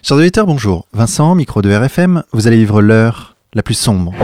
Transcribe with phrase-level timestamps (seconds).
[0.00, 0.86] Chers auditeurs, bonjour.
[0.92, 4.14] Vincent, micro de RFM, vous allez vivre l'heure la plus sombre.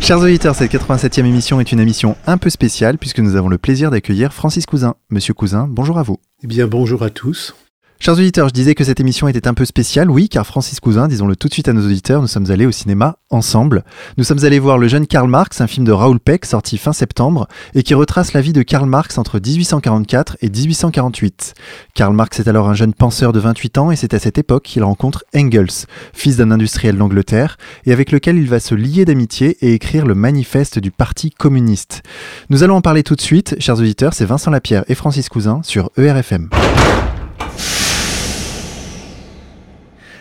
[0.00, 3.58] Chers auditeurs, cette 87e émission est une émission un peu spéciale puisque nous avons le
[3.58, 4.96] plaisir d'accueillir Francis Cousin.
[5.10, 6.18] Monsieur Cousin, bonjour à vous.
[6.42, 7.54] Eh bien, bonjour à tous.
[8.00, 11.08] Chers auditeurs, je disais que cette émission était un peu spéciale, oui, car Francis Cousin,
[11.08, 13.82] disons-le tout de suite à nos auditeurs, nous sommes allés au cinéma ensemble.
[14.16, 16.92] Nous sommes allés voir Le jeune Karl Marx, un film de Raoul Peck sorti fin
[16.92, 21.54] septembre et qui retrace la vie de Karl Marx entre 1844 et 1848.
[21.94, 24.62] Karl Marx est alors un jeune penseur de 28 ans et c'est à cette époque
[24.62, 29.56] qu'il rencontre Engels, fils d'un industriel d'Angleterre, et avec lequel il va se lier d'amitié
[29.60, 32.02] et écrire le manifeste du Parti communiste.
[32.48, 35.62] Nous allons en parler tout de suite, chers auditeurs, c'est Vincent Lapierre et Francis Cousin
[35.64, 36.48] sur ERFM.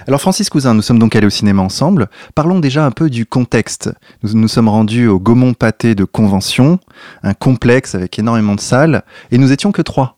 [0.08, 2.08] Alors Francis Cousin, nous sommes donc allés au cinéma ensemble.
[2.34, 3.90] Parlons déjà un peu du contexte.
[4.24, 6.80] Nous nous sommes rendus au Gaumont Pâté de Convention,
[7.24, 10.18] un complexe avec énormément de salles, et nous étions que trois.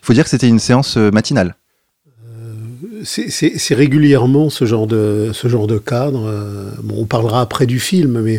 [0.00, 1.56] Faut dire que c'était une séance euh, matinale.
[2.38, 6.28] Euh, c'est régulièrement ce genre de, ce genre de cadre.
[6.28, 8.38] Euh, on parlera après du film, mais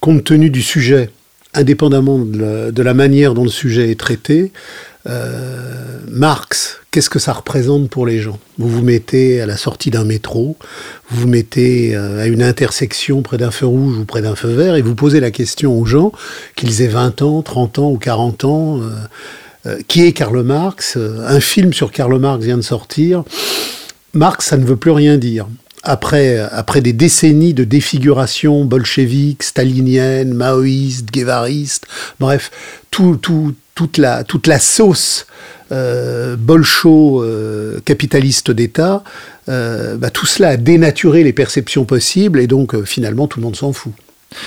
[0.00, 1.10] compte tenu du sujet,
[1.52, 4.50] indépendamment de la manière dont le sujet est traité,
[5.08, 8.38] euh, Marx, qu'est-ce que ça représente pour les gens?
[8.58, 10.56] Vous vous mettez à la sortie d'un métro,
[11.10, 14.48] vous vous mettez euh, à une intersection près d'un feu rouge ou près d'un feu
[14.48, 16.12] vert et vous posez la question aux gens,
[16.54, 18.80] qu'ils aient 20 ans, 30 ans ou 40 ans,
[19.66, 20.96] euh, qui est Karl Marx?
[20.96, 23.24] Un film sur Karl Marx vient de sortir.
[24.14, 25.46] Marx, ça ne veut plus rien dire
[25.82, 31.86] après, après des décennies de défiguration bolchevique, stalinienne, maoïste, guévariste,
[32.20, 32.50] bref,
[32.90, 34.24] tout, tout, toute, la,
[34.58, 35.26] sauce
[35.72, 39.02] euh, bolcho euh, capitaliste d'État,
[39.48, 43.56] euh, bah, tout cela a dénaturé les perceptions possibles et donc finalement tout le monde
[43.56, 43.92] s'en fout.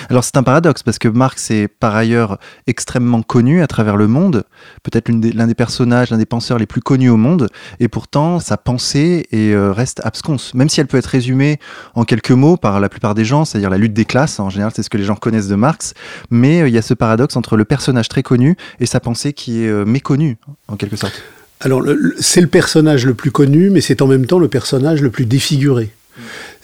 [0.09, 4.07] Alors c'est un paradoxe parce que Marx est par ailleurs extrêmement connu à travers le
[4.07, 4.43] monde,
[4.83, 8.57] peut-être l'un des, personnages, l'un des penseurs les plus connus au monde, et pourtant sa
[8.57, 11.59] pensée est, euh, reste absconce, même si elle peut être résumée
[11.93, 14.71] en quelques mots par la plupart des gens, c'est-à-dire la lutte des classes, en général
[14.75, 15.93] c'est ce que les gens connaissent de Marx,
[16.29, 19.33] mais euh, il y a ce paradoxe entre le personnage très connu et sa pensée
[19.33, 20.37] qui est euh, méconnue,
[20.67, 21.21] en quelque sorte.
[21.61, 21.83] Alors
[22.19, 25.25] c'est le personnage le plus connu, mais c'est en même temps le personnage le plus
[25.25, 25.91] défiguré.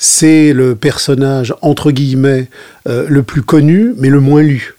[0.04, 2.48] C'est le personnage, entre guillemets,
[2.88, 4.74] euh, le plus connu, mais le moins lu.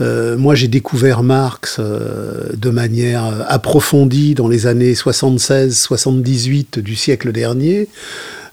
[0.00, 7.30] Euh, moi, j'ai découvert Marx euh, de manière approfondie dans les années 76-78 du siècle
[7.30, 7.86] dernier.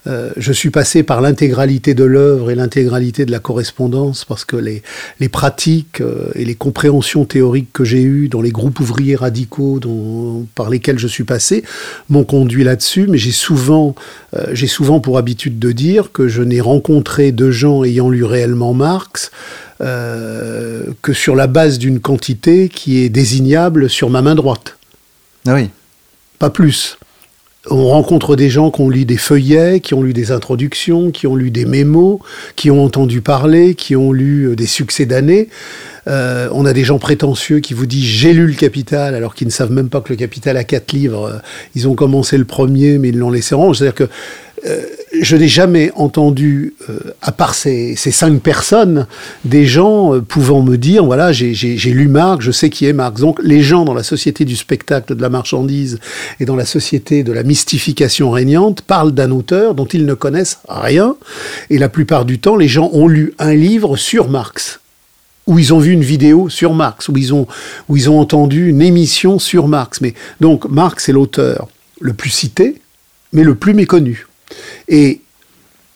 [0.07, 4.55] Euh, je suis passé par l'intégralité de l'œuvre et l'intégralité de la correspondance parce que
[4.55, 4.81] les,
[5.19, 9.79] les pratiques euh, et les compréhensions théoriques que j'ai eues dans les groupes ouvriers radicaux
[9.79, 11.63] dont, par lesquels je suis passé
[12.09, 13.93] m'ont conduit là-dessus, mais j'ai souvent,
[14.35, 18.23] euh, j'ai souvent pour habitude de dire que je n'ai rencontré de gens ayant lu
[18.23, 19.31] réellement Marx
[19.79, 24.77] que sur la base d'une quantité qui est désignable sur ma main droite.
[25.47, 25.71] Ah oui.
[26.37, 26.99] Pas plus
[27.69, 31.27] on rencontre des gens qui ont lu des feuillets, qui ont lu des introductions, qui
[31.27, 32.19] ont lu des mémos,
[32.55, 35.47] qui ont entendu parler, qui ont lu euh, des succès d'années.
[36.07, 39.45] Euh, on a des gens prétentieux qui vous disent j'ai lu le Capital alors qu'ils
[39.45, 41.25] ne savent même pas que le Capital a quatre livres.
[41.25, 41.37] Euh,
[41.75, 44.09] ils ont commencé le premier mais ils l'ont laissé en C'est-à-dire que
[44.65, 44.85] euh,
[45.19, 49.07] je n'ai jamais entendu, euh, à part ces, cinq personnes,
[49.43, 53.21] des gens euh, pouvant me dire, voilà, j'ai lu Marx, je sais qui est Marx.
[53.21, 55.99] Donc les gens dans la société du spectacle, de la marchandise
[56.39, 60.59] et dans la société de la mystification régnante parlent d'un auteur dont ils ne connaissent
[60.67, 61.15] rien.
[61.69, 64.79] Et la plupart du temps, les gens ont lu un livre sur Marx
[65.47, 67.47] où ils ont vu une vidéo sur Marx, où ils ont,
[67.89, 69.99] où ils ont entendu une émission sur Marx.
[69.99, 71.67] Mais donc Marx est l'auteur
[71.99, 72.79] le plus cité,
[73.33, 74.27] mais le plus méconnu.
[74.87, 75.21] Et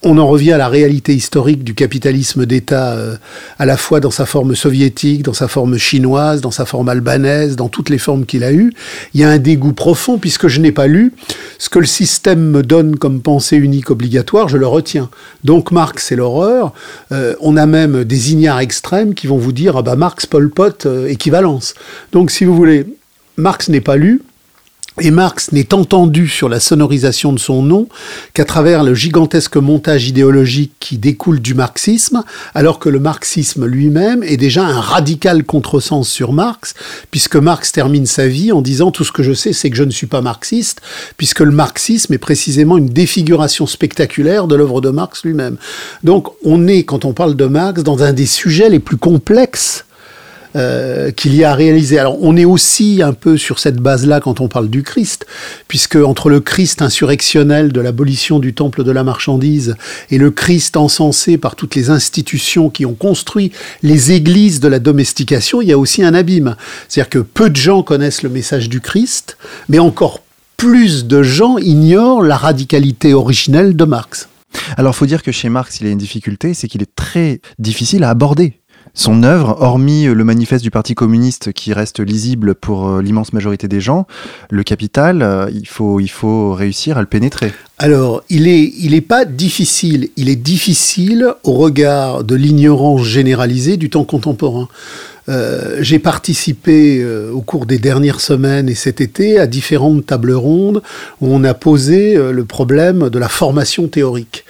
[0.06, 3.16] on en revient à la réalité historique du capitalisme d'État, euh,
[3.58, 7.56] à la fois dans sa forme soviétique, dans sa forme chinoise, dans sa forme albanaise,
[7.56, 8.72] dans toutes les formes qu'il a eues.
[9.16, 11.14] Il y a un dégoût profond, puisque je n'ai pas lu
[11.58, 15.10] ce que le système me donne comme pensée unique obligatoire, je le retiens.
[15.44, 16.74] Donc Marx, c'est l'horreur.
[17.12, 20.52] Euh, on a même des ignares extrêmes qui vont vous dire, ah bah Marx, Pol
[20.52, 21.74] Pot, euh, équivalence.
[22.12, 22.85] Donc si vous voulez,
[23.38, 24.22] Marx n'est pas lu,
[25.02, 27.88] et Marx n'est entendu sur la sonorisation de son nom
[28.34, 34.24] qu'à travers le gigantesque montage idéologique qui découle du marxisme, alors que le marxisme lui-même
[34.24, 36.76] est déjà un radical contresens sur Marx,
[37.12, 39.84] puisque Marx termine sa vie en disant tout ce que je sais, c'est que je
[39.84, 40.82] ne suis pas marxiste,
[41.18, 45.58] puisque le marxisme est précisément une défiguration spectaculaire de l'œuvre de Marx lui-même.
[46.03, 49.84] Donc on est, quand on parle de Marx, dans un des sujets les plus complexes
[50.55, 51.99] euh, qu'il y a à réaliser.
[51.99, 55.25] Alors on est aussi un peu sur cette base-là quand on parle du Christ,
[55.67, 59.75] puisque entre le Christ insurrectionnel de l'abolition du temple de la marchandise
[60.09, 63.52] et le Christ encensé par toutes les institutions qui ont construit
[63.84, 66.55] les églises de la domestication, il y a aussi un abîme.
[66.87, 69.37] C'est-à-dire que peu de gens connaissent le message du Christ,
[69.69, 70.22] mais encore
[70.57, 74.29] plus de gens ignorent la radicalité originelle de Marx.
[74.78, 77.41] Alors, faut dire que chez Marx, il y a une difficulté, c'est qu'il est très
[77.59, 78.53] difficile à aborder.
[78.97, 83.68] Son œuvre, hormis le manifeste du Parti communiste qui reste lisible pour euh, l'immense majorité
[83.68, 84.08] des gens,
[84.50, 87.52] le capital, euh, il, faut, réussir à le pénétrer.
[87.78, 93.76] Alors, il n'est il est pas difficile, il est difficile au regard de l'ignorance généralisée
[93.76, 94.70] du temps contemporain.
[95.28, 100.34] Euh, j'ai participé euh, au cours des dernières semaines et cet été à différentes tables
[100.34, 100.84] rondes
[101.20, 104.46] où on a posé euh, le problème de la formation théorique.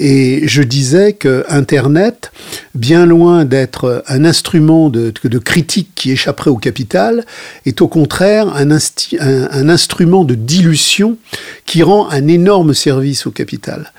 [0.00, 2.30] Et je disais que Internet,
[2.76, 7.26] bien loin d'être un instrument de, critique qui échapperait au capital,
[7.66, 11.18] est au contraire un, un, instrument de dilution
[11.66, 13.92] qui rend un énorme service au capital.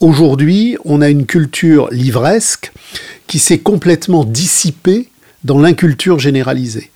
[0.00, 2.70] Aujourd'hui, on a une culture livresque
[3.26, 5.08] qui s'est complètement dissipée
[5.44, 6.90] dans l'inculture généralisée.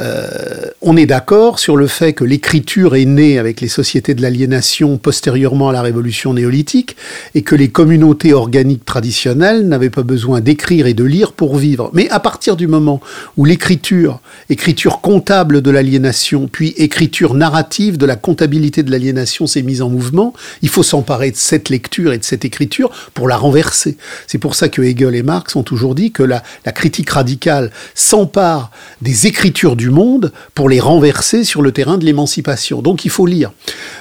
[0.00, 4.22] Euh, on est d'accord sur le fait que l'écriture est née avec les sociétés de
[4.22, 6.96] l'aliénation postérieurement à la révolution néolithique
[7.34, 11.90] et que les communautés organiques traditionnelles n'avaient pas besoin d'écrire et de lire pour vivre.
[11.94, 13.00] Mais à partir du moment
[13.36, 19.62] où l'écriture, écriture comptable de l'aliénation, puis écriture narrative de la comptabilité de l'aliénation s'est
[19.62, 23.36] mise en mouvement, il faut s'emparer de cette lecture et de cette écriture pour la
[23.36, 23.96] renverser.
[24.26, 27.70] C'est pour ça que Hegel et Marx ont toujours dit que la, la critique radicale
[27.94, 28.70] s'empare
[29.02, 32.82] des écritures du monde pour les renverser sur le terrain de l'émancipation.
[32.82, 33.52] Donc il faut lire.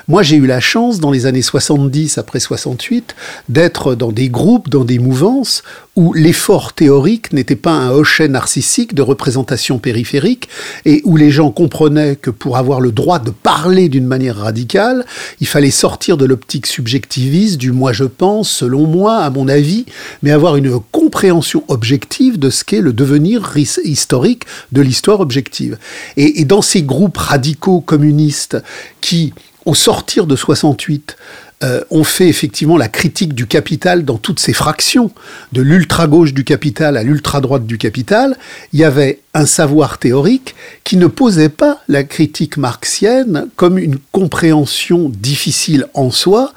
[0.07, 3.15] Moi j'ai eu la chance dans les années 70 après 68
[3.49, 5.63] d'être dans des groupes, dans des mouvances
[5.95, 10.47] où l'effort théorique n'était pas un hochet narcissique de représentation périphérique
[10.85, 15.05] et où les gens comprenaient que pour avoir le droit de parler d'une manière radicale,
[15.41, 19.85] il fallait sortir de l'optique subjectiviste du moi je pense, selon moi, à mon avis,
[20.21, 25.76] mais avoir une compréhension objective de ce qu'est le devenir historique de l'histoire objective.
[26.15, 28.57] Et, dans ces groupes radicaux communistes
[29.01, 29.33] qui,
[29.65, 31.17] au sortir de 68,
[31.63, 35.09] euh, on fait effectivement la critique du capital dans toutes ses fractions,
[35.53, 38.37] de l'ultra-gauche du capital à l'ultra-droite du capital,
[38.73, 43.97] il y avait un savoir théorique qui ne posait pas la critique marxienne comme une
[44.11, 46.53] compréhension difficile en soi,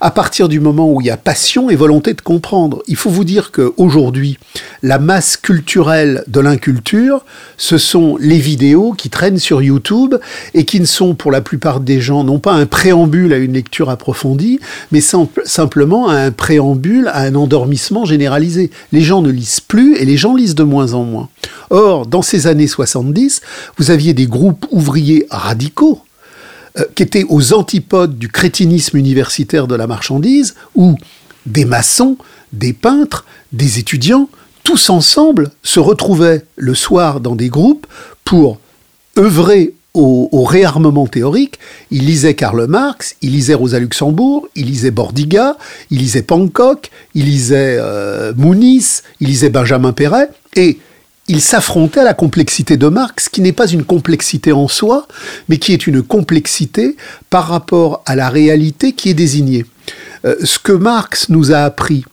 [0.00, 2.82] à partir du moment où il y a passion et volonté de comprendre.
[2.88, 4.38] Il faut vous dire qu'aujourd'hui,
[4.82, 7.24] la masse culturelle de l'inculture,
[7.56, 10.16] ce sont les vidéos qui traînent sur YouTube
[10.54, 13.52] et qui ne sont pour la plupart des gens non pas un préambule à une
[13.52, 14.43] lecture approfondie,
[14.92, 15.00] mais
[15.44, 18.70] simplement un préambule à un endormissement généralisé.
[18.92, 21.28] Les gens ne lisent plus et les gens lisent de moins en moins.
[21.70, 23.40] Or, dans ces années 70,
[23.78, 26.00] vous aviez des groupes ouvriers radicaux
[26.78, 30.96] euh, qui étaient aux antipodes du crétinisme universitaire de la marchandise, où
[31.46, 32.16] des maçons,
[32.52, 34.28] des peintres, des étudiants,
[34.64, 37.86] tous ensemble se retrouvaient le soir dans des groupes
[38.24, 38.58] pour
[39.18, 41.58] œuvrer au, réarmement théorique,
[41.90, 45.56] ils lisaient Karl Marx, ils lisaient Rosa Luxembourg, ils lisaient Bordiga,
[45.90, 46.80] ils lisaient Pankow,
[47.14, 50.78] ils lisaient euh, Mounis, ils lisaient Benjamin Perret, et
[51.28, 55.06] il s'affrontait à la complexité de Marx, qui n'est pas une complexité en soi,
[55.48, 56.96] mais qui est une complexité
[57.30, 59.64] par rapport à la réalité qui est désignée.
[60.24, 62.04] Euh, ce que Marx nous a appris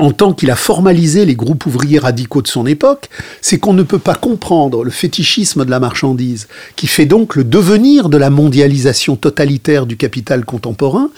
[0.00, 3.08] en tant qu'il a formalisé les groupes ouvriers radicaux de son époque,
[3.40, 7.44] c'est qu'on ne peut pas comprendre le fétichisme de la marchandise, qui fait donc le
[7.44, 11.10] devenir de la mondialisation totalitaire du capital contemporain,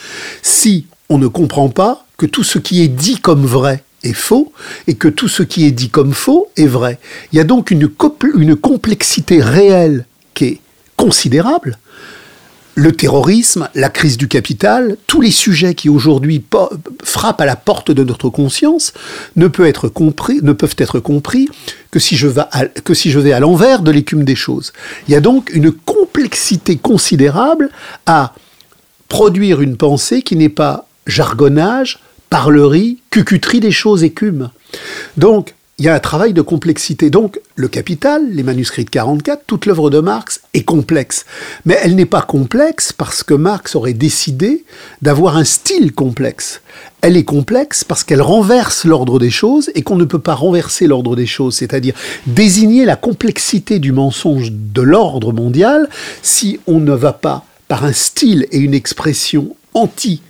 [0.43, 4.53] si on ne comprend pas que tout ce qui est dit comme vrai est faux
[4.87, 6.99] et que tout ce qui est dit comme faux est vrai.
[7.33, 10.61] Il y a donc une, complexité réelle qui est
[10.97, 11.79] considérable.
[12.75, 16.43] Le terrorisme, la crise du capital, tous les sujets qui aujourd'hui
[17.05, 18.95] frappent à la porte de notre conscience
[19.37, 21.49] ne, peuvent être compris
[21.91, 24.73] que si je vais à, l'envers de l'écume des choses.
[25.07, 27.69] Il y a donc une complexité considérable
[28.07, 28.33] à
[29.09, 31.99] produire une pensée qui n'est pas jargonnage,
[32.31, 34.49] parlerie, cucuterie des choses écumes.
[35.19, 37.11] Donc, il y a un travail de complexité.
[37.11, 41.27] Donc, le Capital, les manuscrits de 44, toute l'œuvre de Marx est complexe.
[41.65, 44.65] Mais elle n'est pas complexe parce que Marx aurait décidé
[45.01, 46.61] d'avoir un style complexe.
[47.01, 50.87] Elle est complexe parce qu'elle renverse l'ordre des choses et qu'on ne peut pas renverser
[50.87, 51.95] l'ordre des choses, c'est-à-dire
[52.29, 55.89] désigner la complexité du mensonge de l'ordre mondial
[56.23, 60.23] si on ne va pas par un style et une expression anti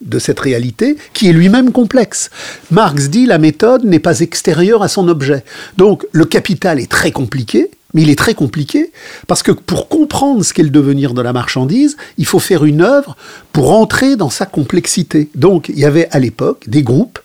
[0.00, 2.30] de cette réalité qui est lui-même complexe.
[2.70, 5.44] Marx dit la méthode n'est pas extérieure à son objet.
[5.76, 8.92] Donc le capital est très compliqué, mais il est très compliqué
[9.26, 12.82] parce que pour comprendre ce qu'est le devenir de la marchandise, il faut faire une
[12.82, 13.16] œuvre
[13.52, 15.28] pour entrer dans sa complexité.
[15.34, 17.18] Donc il y avait à l'époque des groupes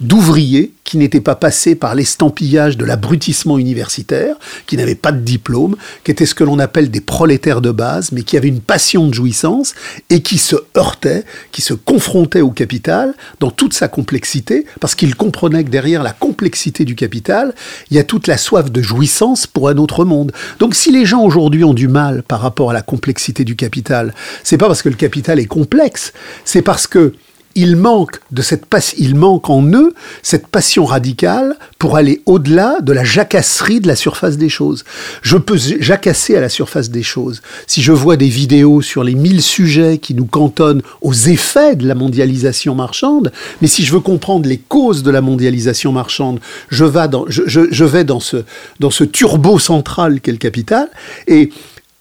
[0.00, 4.34] d'ouvriers qui n'étaient pas passés par l'estampillage de l'abrutissement universitaire,
[4.66, 8.10] qui n'avaient pas de diplôme, qui étaient ce que l'on appelle des prolétaires de base,
[8.10, 9.74] mais qui avaient une passion de jouissance
[10.08, 15.14] et qui se heurtaient, qui se confrontaient au capital dans toute sa complexité, parce qu'ils
[15.14, 17.54] comprenaient que derrière la complexité du capital,
[17.92, 20.32] il y a toute la soif de jouissance pour un autre monde.
[20.58, 24.12] Donc si les gens aujourd'hui ont du mal par rapport à la complexité du capital,
[24.42, 26.12] c'est pas parce que le capital est complexe,
[26.44, 27.12] c'est parce que
[27.54, 28.66] il manque, de cette
[28.96, 33.96] il manque en eux cette passion radicale pour aller au-delà de la jacasserie de la
[33.96, 34.84] surface des choses.
[35.22, 37.42] Je peux jacasser à la surface des choses.
[37.66, 41.86] Si je vois des vidéos sur les mille sujets qui nous cantonnent aux effets de
[41.86, 46.84] la mondialisation marchande, mais si je veux comprendre les causes de la mondialisation marchande, je
[46.84, 48.44] vais dans, ce,
[48.78, 50.88] dans ce turbo central qu'est le capital,
[51.26, 51.50] et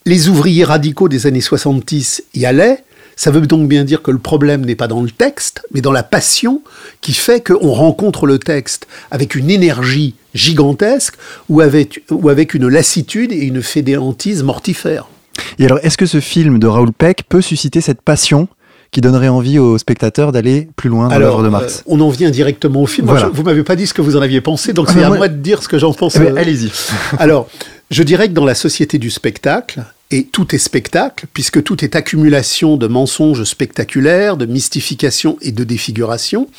[0.05, 2.83] les ouvriers radicaux des années 70 y allaient,
[3.19, 5.91] ça veut donc bien dire que le problème n'est pas dans le texte, mais dans
[5.91, 6.61] la passion
[7.01, 11.15] qui fait qu'on rencontre le texte avec une énergie gigantesque
[11.49, 15.09] ou avec, ou avec une lassitude et une fédéantise mortifère.
[15.57, 18.47] Et alors, est-ce que ce film de Raoul Peck peut susciter cette passion
[18.91, 21.79] qui donnerait envie aux spectateurs d'aller plus loin dans l'œuvre de Marx?
[21.79, 23.05] Euh, on en vient directement au film.
[23.05, 25.03] Vous Moi, vous m'avez pas dit ce que vous en aviez pensé, donc ah, c'est
[25.03, 26.15] à moi de dire ce que j'en pense.
[26.15, 26.71] Eh ben, allez-y.
[27.19, 27.49] alors,
[27.91, 31.95] je dirais que dans la société du spectacle, et tout est spectacle, puisque tout est
[31.95, 36.49] accumulation de mensonges spectaculaires, de mystification et de défiguration.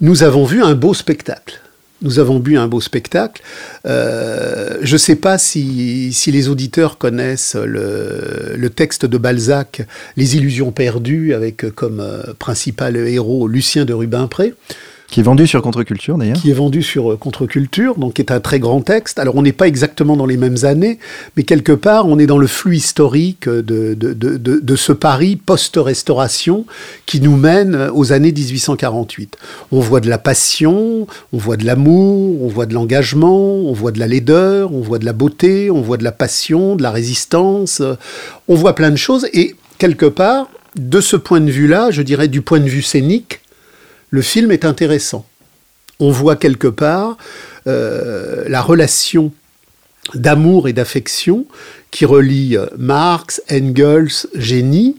[0.00, 1.60] Nous avons vu un beau spectacle.
[2.02, 3.42] Nous avons vu un beau spectacle.
[3.86, 9.82] Euh, je ne sais pas si, les auditeurs connaissent le, texte de Balzac,
[10.16, 14.54] Les illusions perdues, avec comme euh, principal héros Lucien de Rubempré.
[15.08, 16.36] Qui est vendu sur Contre-Culture d'ailleurs.
[16.36, 19.18] Qui est vendu sur euh, Contre-Culture, donc qui est un très grand texte.
[19.18, 20.98] Alors on n'est pas exactement dans les mêmes années,
[21.36, 25.36] mais quelque part on est dans le flux historique de, de, de, de ce Paris
[25.36, 26.66] post-restauration
[27.06, 29.36] qui nous mène aux années 1848.
[29.72, 33.92] On voit de la passion, on voit de l'amour, on voit de l'engagement, on voit
[33.92, 36.90] de la laideur, on voit de la beauté, on voit de la passion, de la
[36.90, 37.80] résistance,
[38.48, 42.28] on voit plein de choses et quelque part, de ce point de vue-là, je dirais
[42.28, 43.40] du point de vue scénique,
[44.16, 45.26] le film est intéressant.
[46.00, 47.18] On voit quelque part
[47.66, 49.30] euh, la relation
[50.14, 51.44] d'amour et d'affection
[51.90, 54.96] qui relie euh, Marx, Engels, Génie,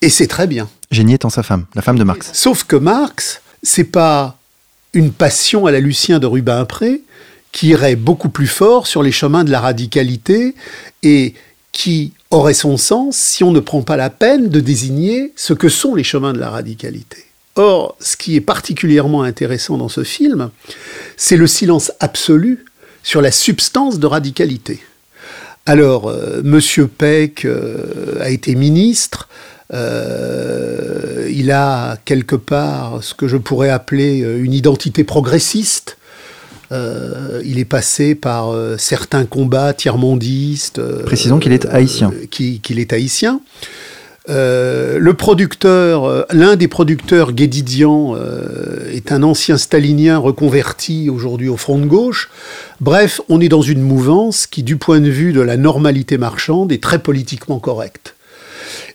[0.00, 0.68] et c'est très bien.
[0.92, 2.30] Génie étant sa femme, la femme de Marx.
[2.34, 4.38] Sauf que Marx, c'est pas
[4.92, 7.02] une passion à la Lucien de Rubempré
[7.50, 10.54] qui irait beaucoup plus fort sur les chemins de la radicalité
[11.02, 11.34] et
[11.72, 15.68] qui aurait son sens si on ne prend pas la peine de désigner ce que
[15.68, 17.25] sont les chemins de la radicalité.
[17.56, 20.50] Or, ce qui est particulièrement intéressant dans ce film,
[21.16, 22.66] c'est le silence absolu
[23.02, 24.80] sur la substance de radicalité.
[25.64, 29.28] Alors, euh, Monsieur Peck euh, a été ministre,
[29.72, 35.96] euh, il a quelque part ce que je pourrais appeler une identité progressiste.
[36.70, 40.80] il est passé par certains combats tiers-mondistes.
[41.04, 42.12] Précisons qu'il est haïtien.
[42.30, 43.40] Qu'il est haïtien.
[44.28, 51.56] Euh, producteur, euh, l'un des producteurs Guédidian euh, est un ancien stalinien reconverti aujourd'hui au
[51.56, 52.30] front de gauche.
[52.80, 56.70] Bref, on est dans une mouvance qui, du point de vue de la normalité marchande,
[56.70, 58.14] est très politiquement correcte.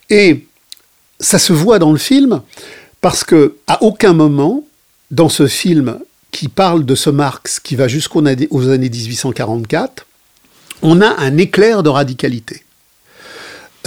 [0.10, 0.46] Et
[1.20, 2.42] ça se voit dans le film
[3.02, 4.64] parce que à aucun moment
[5.10, 6.00] dans ce film
[6.32, 10.08] qui parle de ce Marx qui va jusqu'aux années 1844,
[10.82, 12.64] on a un éclair de radicalité.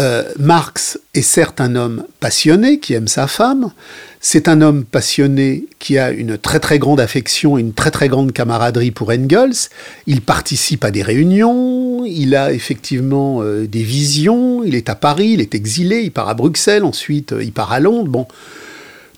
[0.01, 3.71] Euh, Marx est certes un homme passionné qui aime sa femme,
[4.21, 8.33] c'est un homme passionné qui a une très très grande affection une très très grande
[8.33, 9.69] camaraderie pour Engels,
[10.09, 15.29] il participe à des réunions, il a effectivement euh, des visions, il est à Paris,
[15.35, 18.27] il est exilé, il part à Bruxelles, ensuite euh, il part à Londres, bon.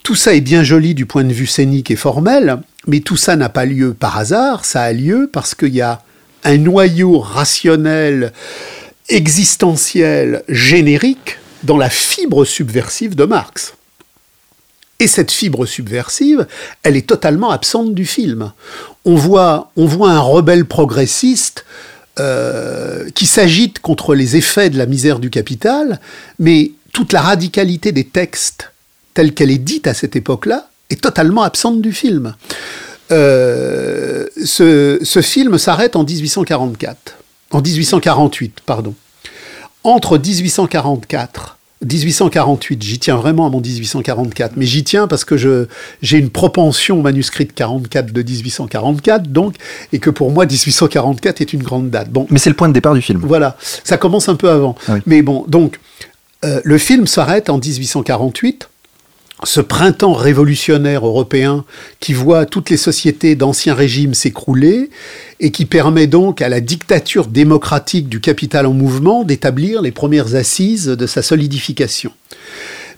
[0.03, 3.35] Tout ça est bien joli du point de vue scénique et formel, mais tout ça
[3.35, 6.01] n'a pas lieu par hasard, ça a lieu parce qu'il y a
[6.43, 8.31] un noyau rationnel
[9.09, 13.73] existentielle générique dans la fibre subversive de Marx.
[14.99, 16.47] Et cette fibre subversive,
[16.83, 18.51] elle est totalement absente du film.
[19.05, 21.65] On voit, on un rebelle progressiste
[22.19, 25.99] euh, qui s'agite contre les effets de la misère du capital,
[26.39, 28.71] mais toute la radicalité des textes
[29.13, 32.35] telle qu'elle est dite à cette époque-là est totalement absente du film.
[33.11, 37.17] Euh, ce film s'arrête en 1844
[37.51, 38.93] en 1848, pardon.
[39.83, 45.67] Entre 1844 1848, j'y tiens vraiment à mon 1844, mais j'y tiens parce que je,
[46.01, 49.55] j'ai une propension au manuscrit de 44 de 1844, donc,
[49.93, 52.09] et que pour moi, 1844 est une grande date.
[52.09, 52.25] Bon.
[52.31, 53.21] Mais c'est le point de départ du film.
[53.23, 54.75] Voilà, ça commence un peu avant.
[54.87, 55.01] Ah oui.
[55.05, 55.79] Mais bon, donc,
[56.45, 58.69] euh, le film s'arrête en 1848
[59.43, 61.63] ce printemps révolutionnaire européen
[61.99, 64.89] qui voit toutes les sociétés d'ancien régime s'écrouler
[65.39, 70.33] et qui permet donc à la dictature démocratique du capital en mouvement d'établir les premières
[70.33, 72.11] assises de sa solidification.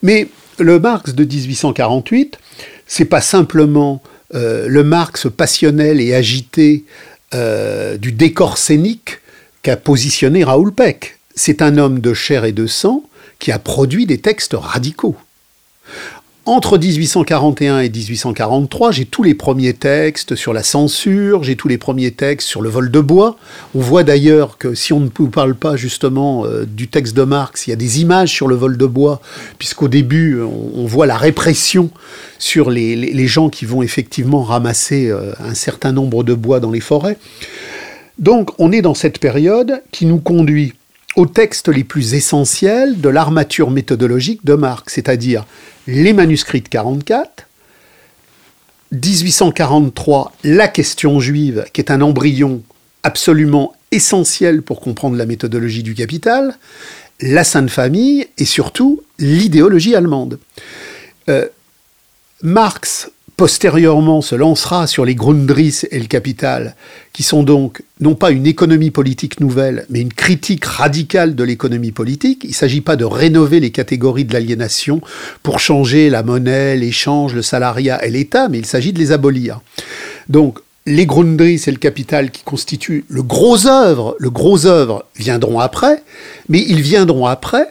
[0.01, 0.29] Mais
[0.59, 2.39] le Marx de 1848,
[2.87, 4.01] c'est pas simplement
[4.33, 6.85] euh, le Marx passionnel et agité
[7.33, 9.19] euh, du décor scénique
[9.61, 11.19] qu'a positionné Raoul Peck.
[11.35, 13.03] C'est un homme de chair et de sang
[13.39, 15.15] qui a produit des textes radicaux.
[16.45, 21.77] Entre 1841 et 1843, j'ai tous les premiers textes sur la censure, j'ai tous les
[21.77, 23.37] premiers textes sur le vol de bois.
[23.75, 27.67] On voit d'ailleurs que si on ne parle pas justement euh, du texte de Marx,
[27.67, 29.21] il y a des images sur le vol de bois,
[29.59, 31.91] puisqu'au début, on, on, voit la répression
[32.39, 36.79] sur les, gens qui vont effectivement ramasser euh, un certain nombre de bois dans les
[36.79, 37.17] forêts.
[38.17, 40.73] Donc on est dans cette période qui nous conduit
[41.19, 45.45] aux textes les plus essentiels de l'armature méthodologique de Marx, c'est-à-dire
[45.85, 47.45] les manuscrits de 44,
[48.93, 52.63] 1843, la question juive, qui est un embryon
[53.03, 56.57] absolument essentiel pour comprendre la méthodologie du capital,
[57.19, 60.39] la Sainte Famille et surtout l'idéologie allemande.
[61.27, 61.49] Euh,
[62.43, 66.75] Marx postérieurement se lancera sur les Grundrisse et le Capital,
[67.13, 71.93] qui sont donc non pas une économie politique nouvelle, mais une critique radicale de l'économie
[71.93, 72.41] politique.
[72.43, 74.99] Il ne s'agit pas de rénover les catégories de l'aliénation
[75.41, 79.61] pour changer la monnaie, l'échange, le salariat et l'État, mais il s'agit de les abolir.
[80.27, 85.61] Donc, les Grundrisse et le Capital qui constituent le gros œuvre, le gros œuvre viendront
[85.61, 86.03] après,
[86.49, 87.69] mais ils viendront après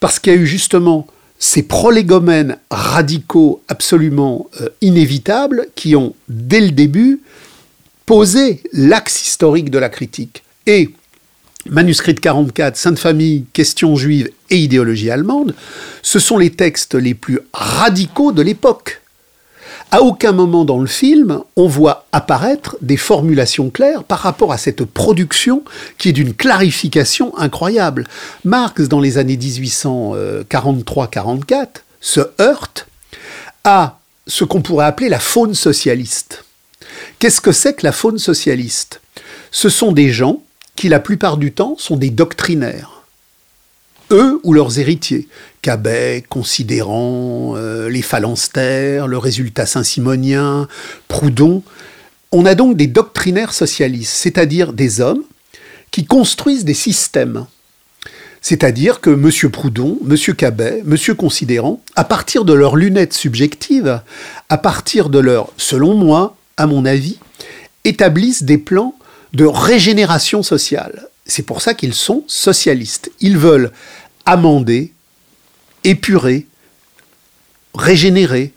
[0.00, 1.06] parce qu'il y a eu justement
[1.38, 7.20] ces prolégomènes radicaux absolument euh, inévitables qui ont, dès le début,
[8.06, 10.42] posé l'axe historique de la critique.
[10.66, 10.90] Et
[11.68, 15.54] Manuscrit de 44, Sainte Famille, Questions juives et idéologie allemande,
[16.02, 19.02] ce sont les textes les plus radicaux de l'époque.
[19.92, 24.58] À aucun moment dans le film, on voit apparaître des formulations claires par rapport à
[24.58, 25.62] cette production
[25.96, 28.08] qui est d'une clarification incroyable.
[28.44, 31.68] Marx, dans les années 1843-44,
[32.00, 32.88] se heurte
[33.62, 36.44] à ce qu'on pourrait appeler la faune socialiste.
[37.18, 39.00] Qu'est-ce que c'est que la faune socialiste?
[39.52, 40.42] Ce sont des gens
[40.74, 42.95] qui, la plupart du temps, sont des doctrinaires
[44.10, 45.28] eux ou leurs héritiers.
[45.62, 50.68] Cabet, Considérant, euh, les phalanstères, le résultat saint-simonien,
[51.08, 51.62] Proudhon.
[52.32, 55.22] On a donc des doctrinaires socialistes, c'est-à-dire des hommes
[55.90, 57.46] qui construisent des systèmes.
[58.40, 59.50] C'est-à-dire que M.
[59.50, 60.16] Proudhon, M.
[60.34, 61.16] Cabet, M.
[61.16, 64.00] Considérant, à partir de leurs lunettes subjectives,
[64.48, 67.18] à partir de leur, selon moi, à mon avis,
[67.84, 68.94] établissent des plans
[69.32, 71.08] de régénération sociale.
[71.26, 73.10] C'est pour ça qu'ils sont socialistes.
[73.20, 73.72] Ils veulent
[74.24, 74.92] amender,
[75.84, 76.46] épurer,
[77.74, 78.52] régénérer,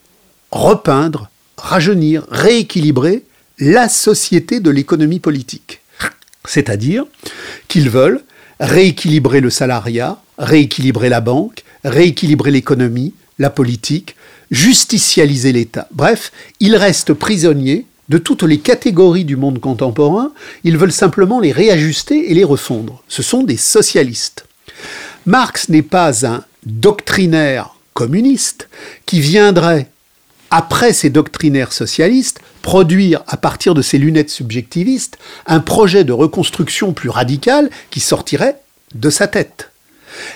[0.52, 3.24] repeindre, rajeunir, rééquilibrer
[3.60, 5.82] la société de l'économie politique.
[6.46, 7.06] C'est-à-dire
[7.68, 8.24] qu'ils veulent
[8.60, 14.16] rééquilibrer le salariat, rééquilibrer la banque, rééquilibrer l'économie, la politique,
[14.52, 15.88] justicialiser l'État.
[15.92, 20.32] Bref, ils restent prisonniers de toutes les catégories du monde contemporain,
[20.64, 23.04] ils veulent simplement les réajuster et les refondre.
[23.08, 24.46] Ce sont des socialistes.
[25.26, 28.70] Marx n'est pas un doctrinaire communiste
[29.06, 29.90] qui viendrait,
[30.52, 36.94] après ces doctrinaires socialistes, produire à partir de ces lunettes subjectivistes un projet de reconstruction
[36.94, 38.58] plus radical qui sortirait
[38.96, 39.72] de sa tête.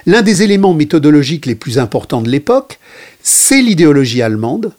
[0.06, 2.80] L'un des éléments méthodologiques les plus importants de l'époque,
[3.24, 4.72] c'est l'idéologie allemande,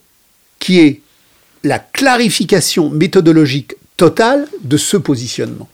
[0.60, 1.00] qui est
[1.64, 5.68] la clarification méthodologique totale de ce positionnement.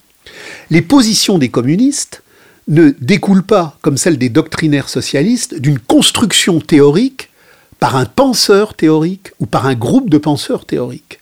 [0.71, 2.23] Les positions des communistes
[2.69, 7.29] ne découlent pas, comme celles des doctrinaires socialistes, d'une construction théorique
[7.81, 11.19] par un penseur théorique ou par un groupe de penseurs théoriques.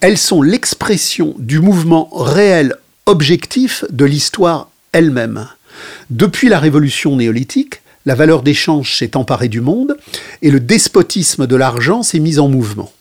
[0.00, 2.74] Elles sont l'expression du mouvement réel
[3.06, 5.48] objectif de l'histoire elle-même.
[6.10, 9.96] Depuis la révolution néolithique, la valeur d'échange s'est emparée du monde
[10.42, 12.92] et le despotisme de l'argent s'est mis en mouvement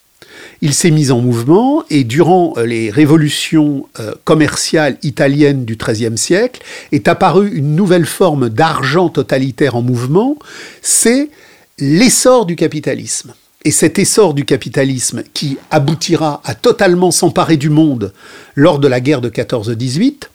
[0.61, 6.17] il s'est mis en mouvement et durant euh, les révolutions euh, commerciales italiennes du XIIIe
[6.17, 10.37] siècle est apparue une nouvelle forme d'argent totalitaire en mouvement,
[10.81, 11.29] c'est
[11.77, 13.33] l'essor du capitalisme.
[13.65, 18.13] Et cet essor du capitalisme qui aboutira à totalement s'emparer du monde
[18.55, 20.29] lors de la guerre de 14-18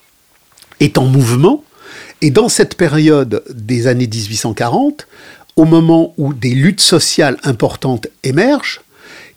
[0.80, 1.64] est en mouvement.
[2.20, 5.06] Et dans cette période des années 1840,
[5.56, 8.83] au moment où des luttes sociales importantes émergent,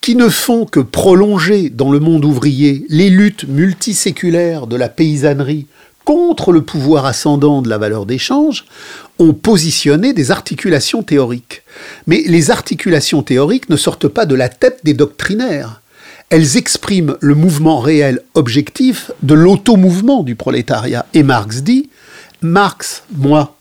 [0.02, 5.68] qui ne font que prolonger dans le monde ouvrier les luttes multiséculaires de la paysannerie
[6.08, 8.64] contre le pouvoir ascendant de la valeur d'échange,
[9.20, 11.64] ont positionné des articulations théoriques.
[12.06, 15.82] Mais les articulations théoriques ne sortent pas de la tête des doctrinaires.
[16.30, 21.06] Elles expriment le mouvement réel objectif de l'automouvement du prolétariat.
[21.14, 21.90] Et Marx dit,
[22.42, 23.58] Marx, moi,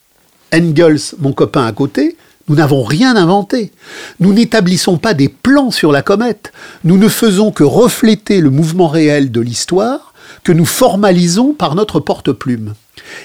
[0.54, 2.16] Engels, mon copain à côté,
[2.48, 3.72] nous n'avons rien inventé.
[4.20, 6.52] Nous n'établissons pas des plans sur la comète.
[6.84, 12.00] Nous ne faisons que refléter le mouvement réel de l'histoire que nous formalisons par notre
[12.00, 12.74] porte-plume.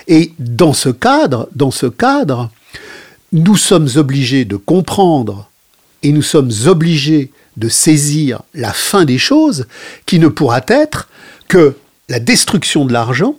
[0.08, 2.50] Et dans ce cadre, dans ce cadre,
[3.32, 5.50] nous sommes obligés de comprendre
[6.04, 9.68] et nous sommes obligés de saisir la fin des choses
[10.06, 11.10] qui ne pourra être
[11.48, 11.76] que
[12.10, 13.36] la destruction de l'argent,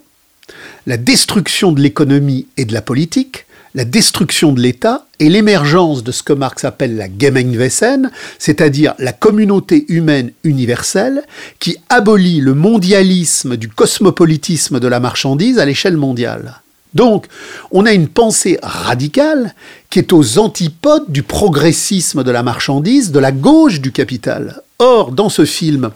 [0.87, 6.11] la destruction de l'économie et de la politique, la destruction de l'État et l'émergence de
[6.11, 11.23] ce que Marx appelle la Gemeinwesen, c'est-à-dire la communauté humaine universelle
[11.59, 16.62] qui abolit le mondialisme du cosmopolitisme de la marchandise à l'échelle mondiale.
[16.93, 17.27] Donc,
[17.71, 19.53] on a une pensée radicale
[19.89, 24.61] qui est aux antipodes du progressisme de la marchandise, de la gauche du capital.
[24.79, 25.91] Or, dans ce film,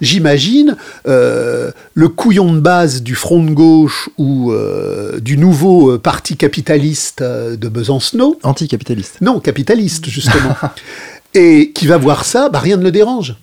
[0.00, 5.98] j'imagine euh, le couillon de base du front de gauche ou euh, du nouveau euh,
[5.98, 8.38] parti capitaliste de Besancenot.
[8.42, 9.20] Anticapitaliste.
[9.20, 10.54] Non, capitaliste, justement.
[11.34, 13.36] et qui va voir ça, bah, rien ne le dérange.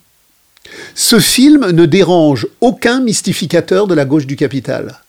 [0.94, 5.00] Ce film ne dérange aucun mystificateur de la gauche du capital.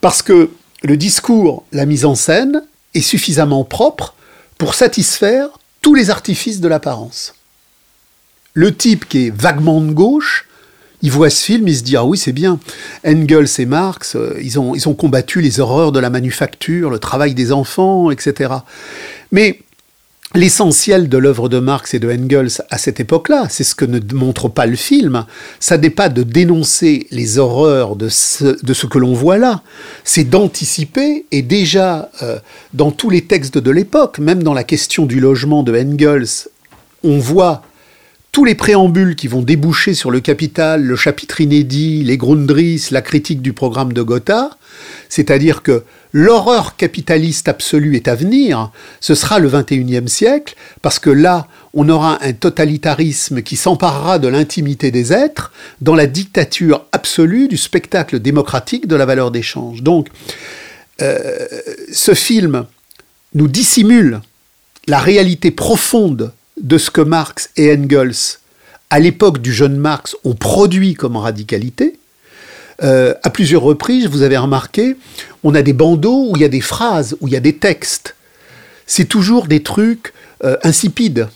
[0.00, 0.50] Parce que
[0.82, 2.62] le discours, la mise en scène
[2.94, 4.14] est suffisamment propre
[4.58, 5.48] pour satisfaire
[5.80, 7.34] tous les artifices de l'apparence.
[8.54, 10.46] Le type qui est vaguement de gauche,
[11.00, 12.60] il voit ce film, il se dit ah oui c'est bien.
[13.04, 16.98] Engels et Marx, euh, ils ont, ils ont combattu les horreurs de la manufacture, le
[16.98, 18.54] travail des enfants, etc.
[19.32, 19.61] Mais
[20.34, 24.00] L'essentiel de l'œuvre de Marx et de Engels à cette époque-là, c'est ce que ne
[24.14, 25.26] montre pas le film,
[25.60, 29.62] ça n'est pas de dénoncer les horreurs de ce, que l'on voit là,
[30.04, 32.38] c'est d'anticiper, et déjà euh,
[32.72, 36.48] dans tous les textes de l'époque, même dans la question du logement de Engels,
[37.04, 37.62] on voit
[38.32, 43.02] tous les préambules qui vont déboucher sur le capital, le chapitre inédit, les Grundrisse, la
[43.02, 44.56] critique du programme de Gotha,
[45.10, 51.10] c'est-à-dire que l'horreur capitaliste absolue est à venir, ce sera le XXIe siècle, parce que
[51.10, 57.48] là, on aura un totalitarisme qui s'emparera de l'intimité des êtres dans la dictature absolue
[57.48, 59.82] du spectacle démocratique de la valeur d'échange.
[59.82, 60.08] Donc,
[61.02, 61.46] euh,
[61.92, 62.64] ce film
[63.34, 64.22] nous dissimule
[64.86, 66.32] la réalité profonde
[66.62, 68.38] de ce que Marx et Engels,
[68.90, 71.98] à l'époque du jeune Marx, ont produit comme radicalité,
[72.82, 74.96] euh, à plusieurs reprises, vous avez remarqué,
[75.44, 77.56] on a des bandeaux où il y a des phrases, où il y a des
[77.56, 78.16] textes.
[78.86, 80.12] C'est toujours des trucs
[80.44, 81.28] euh, insipides.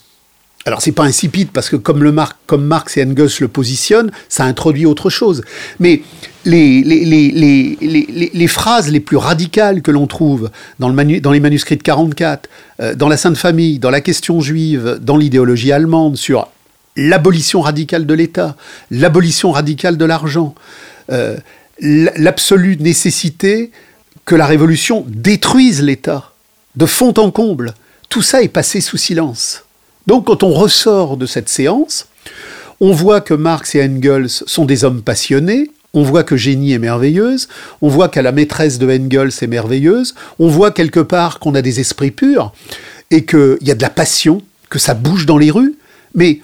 [0.66, 2.10] Alors c'est pas insipide parce que comme,
[2.58, 5.44] Marx et Engels le positionnent, ça introduit autre chose.
[5.78, 6.02] Mais
[6.44, 6.82] les,
[8.48, 10.50] phrases les plus radicales que l'on trouve
[10.80, 12.50] dans, les manuscrits de 44,
[12.80, 16.48] euh, dans la Sainte Famille, dans la question juive, dans l'idéologie allemande sur
[16.96, 18.56] l'abolition radicale de l'État,
[18.90, 20.56] l'abolition radicale de l'argent,
[21.12, 21.36] euh,
[21.78, 23.70] l'absolue nécessité
[24.24, 26.32] que la révolution détruise l'État
[26.74, 27.72] de fond en comble.
[28.08, 29.65] Tout ça est passé sous silence.
[30.06, 32.06] Donc quand on ressort de cette séance,
[32.80, 36.78] on voit que Marx et Engels sont des hommes passionnés, on voit que Génie est
[36.78, 37.48] merveilleuse,
[37.80, 41.62] on voit qu'à la maîtresse de Engels est merveilleuse, on voit quelque part qu'on a
[41.62, 42.52] des esprits purs
[43.10, 45.76] et qu'il y a de la passion, que ça bouge dans les rues,
[46.14, 46.40] mais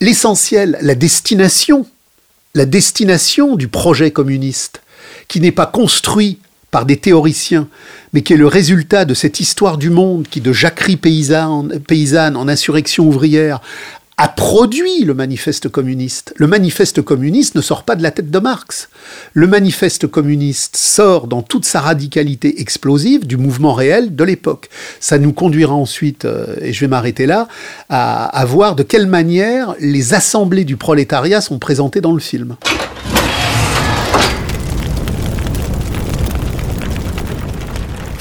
[0.00, 1.86] l'essentiel, la destination
[2.54, 4.82] la destination du projet communiste,
[5.28, 6.38] qui n'est pas construit
[6.70, 7.68] par des théoriciens,
[8.12, 12.48] mais qui est le résultat de cette histoire du monde qui, de jacquerie paysanne, en
[12.48, 13.60] insurrection ouvrière,
[14.20, 16.34] a produit le manifeste communiste.
[16.36, 18.90] Le manifeste communiste ne sort pas de la tête de Marx.
[19.32, 24.68] Le manifeste communiste sort dans toute sa radicalité explosive du mouvement réel de l'époque.
[25.00, 27.48] Ça nous conduira ensuite, euh, et je vais m'arrêter là,
[27.88, 32.56] à voir de quelle manière les assemblées du prolétariat sont présentées dans le film.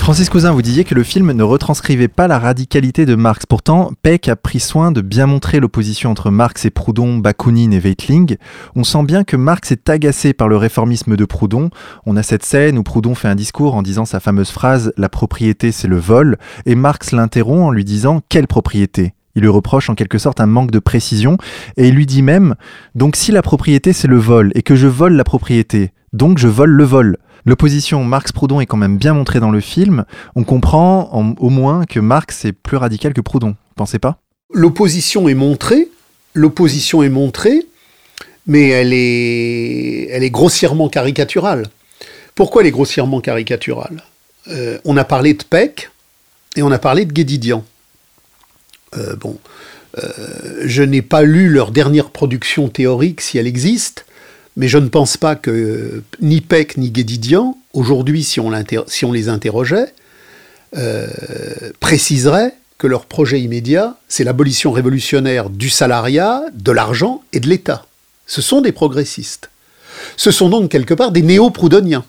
[0.09, 3.45] Francis Cousin, vous disiez que le film ne retranscrivait pas la radicalité de Marx.
[3.45, 7.79] Pourtant, Peck a pris soin de bien montrer l'opposition entre Marx et Proudhon, Bakounine et
[7.79, 8.37] Weitling.
[8.75, 11.69] On sent bien que Marx est agacé par le réformisme de Proudhon.
[12.07, 15.09] On a cette scène où Proudhon fait un discours en disant sa fameuse phrase La
[15.09, 16.37] propriété, c'est le vol.
[16.65, 19.13] Et Marx l'interrompt en lui disant Quelle propriété?
[19.35, 21.37] Il lui reproche en quelque sorte un manque de précision
[21.77, 22.55] et il lui dit même
[22.95, 26.47] Donc si la propriété c'est le vol et que je vole la propriété, donc je
[26.47, 27.17] vole le vol.
[27.45, 30.05] L'opposition Marx-Proudhon est quand même bien montrée dans le film.
[30.35, 33.55] On comprend au moins que Marx est plus radical que Proudhon.
[33.75, 34.19] pensez pas?
[34.53, 35.89] L'opposition est montrée,
[36.33, 37.65] l'opposition est montrée,
[38.47, 41.67] mais elle est, elle est grossièrement caricaturale.
[42.35, 44.03] Pourquoi elle est grossièrement caricaturale?
[44.47, 45.91] Euh, On a parlé de Peck
[46.55, 47.63] et on a parlé de Guédidian.
[48.97, 49.37] Euh, bon,
[49.97, 54.05] euh, je n'ai pas lu leur dernière production théorique, si elle existe,
[54.59, 59.93] mais je ne pense pas que ni Peck ni Guédidian, aujourd'hui, si, on les interrogeait,
[61.79, 67.85] préciseraient que leur projet immédiat, c'est l'abolition révolutionnaire du salariat, de l'argent et de l'État.
[68.27, 69.49] Ce sont des progressistes.
[70.17, 72.03] Ce sont donc quelque part des néo-proudhoniens.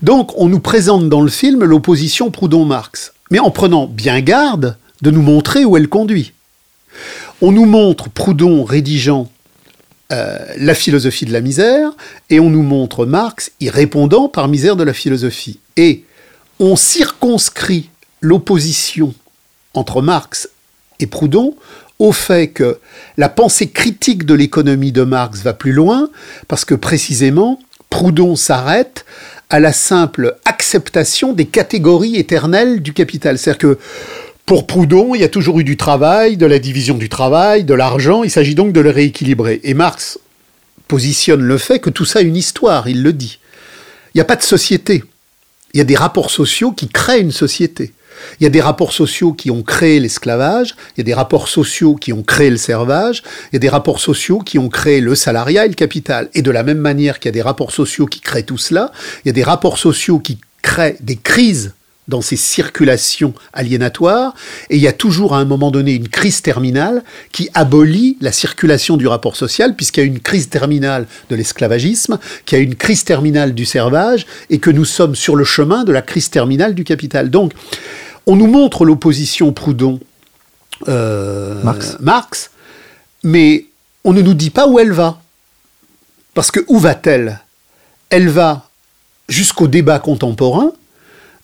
[0.00, 5.10] Donc on nous présente dans le film l'opposition Proudhon-Marx, mais en prenant bien garde de
[5.10, 6.32] nous montrer où elle conduit.
[7.42, 9.30] On nous montre Proudhon rédigeant
[10.12, 11.90] euh, la philosophie de la misère,
[12.30, 15.58] et on nous montre Marx y répondant par misère de la philosophie.
[15.76, 16.04] Et
[16.60, 19.14] on circonscrit l'opposition
[19.74, 20.48] entre Marx
[21.00, 21.54] et Proudhon
[21.98, 22.78] au fait que
[23.16, 26.10] la pensée critique de l'économie de Marx va plus loin,
[26.48, 27.58] parce que précisément,
[27.90, 29.04] Proudhon s'arrête
[29.50, 33.38] à la simple acceptation des catégories éternelles du capital.
[33.38, 33.78] C'est-à-dire que
[34.46, 37.74] pour Proudhon, il y a toujours eu du travail, de la division du travail, de
[37.74, 39.60] l'argent, il s'agit donc de le rééquilibrer.
[39.62, 40.18] Et Marx
[40.88, 43.38] positionne le fait que tout ça a une histoire, il le dit.
[44.14, 45.04] Il n'y a pas de société.
[45.72, 47.92] Il y a des rapports sociaux qui créent une société.
[48.40, 51.48] Il y a des rapports sociaux qui ont créé l'esclavage, il y a des rapports
[51.48, 55.00] sociaux qui ont créé le servage, il y a des rapports sociaux qui ont créé
[55.00, 56.28] le salariat et le capital.
[56.34, 58.92] Et de la même manière qu'il y a des rapports sociaux qui créent tout cela,
[59.24, 61.72] il y a des rapports sociaux qui créent des crises
[62.08, 64.34] dans ces circulations aliénatoires,
[64.70, 68.32] et il y a toujours à un moment donné une crise terminale qui abolit la
[68.32, 72.64] circulation du rapport social, puisqu'il y a une crise terminale de l'esclavagisme, qu'il y a
[72.64, 76.28] une crise terminale du servage, et que nous sommes sur le chemin de la crise
[76.28, 77.30] terminale du capital.
[77.30, 77.52] Donc,
[78.26, 80.00] on nous montre l'opposition Proudhon-Marx,
[80.88, 82.48] euh,
[83.22, 83.66] mais
[84.04, 85.20] on ne nous dit pas où elle va.
[86.34, 87.40] Parce que où va-t-elle?
[88.10, 88.68] Elle va
[89.28, 90.72] jusqu'au débat contemporain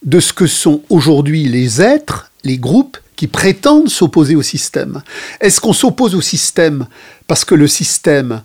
[0.04, 5.02] de ce que sont aujourd'hui les êtres, les groupes qui prétendent s'opposer au système.
[5.40, 6.86] Est-ce qu'on s'oppose au système
[7.26, 8.42] parce que le système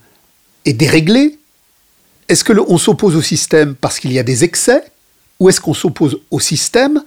[0.66, 1.38] est déréglé?
[2.28, 4.84] Est-ce qu'on s'oppose au système parce qu'il y a des excès?
[5.40, 7.04] Ou est-ce qu'on s'oppose au système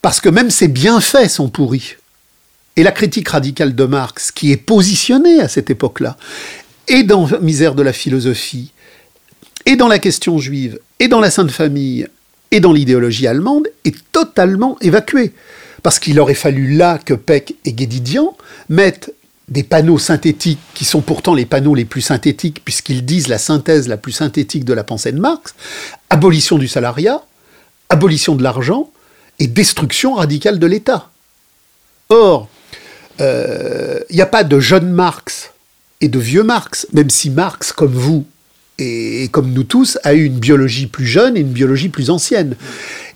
[0.00, 1.96] parce que même ses bienfaits sont pourris?
[2.76, 6.16] Et la critique radicale de Marx, qui est positionnée à cette époque-là,
[6.86, 8.72] et dans Misère de la philosophie,
[9.66, 12.06] et dans la question juive, et dans la Sainte Famille,
[12.50, 15.32] et dans l'idéologie allemande, est totalement évacuée.
[15.82, 18.36] Parce qu'il aurait fallu là que Peck et Guédidian
[18.68, 19.12] mettent
[19.48, 23.88] des panneaux synthétiques qui sont pourtant les panneaux les plus synthétiques puisqu'ils disent la synthèse
[23.88, 25.54] la plus synthétique de la pensée de Marx,
[26.10, 27.22] abolition du salariat,
[27.88, 28.90] abolition de l'argent,
[29.38, 31.10] et destruction radicale de l'État.
[32.08, 32.48] Or,
[33.18, 35.52] il euh, n'y a pas de jeune Marx
[36.00, 38.26] et de vieux Marx, même si Marx, comme vous
[38.78, 42.54] et, comme nous tous, a eu une biologie plus jeune et une biologie plus ancienne.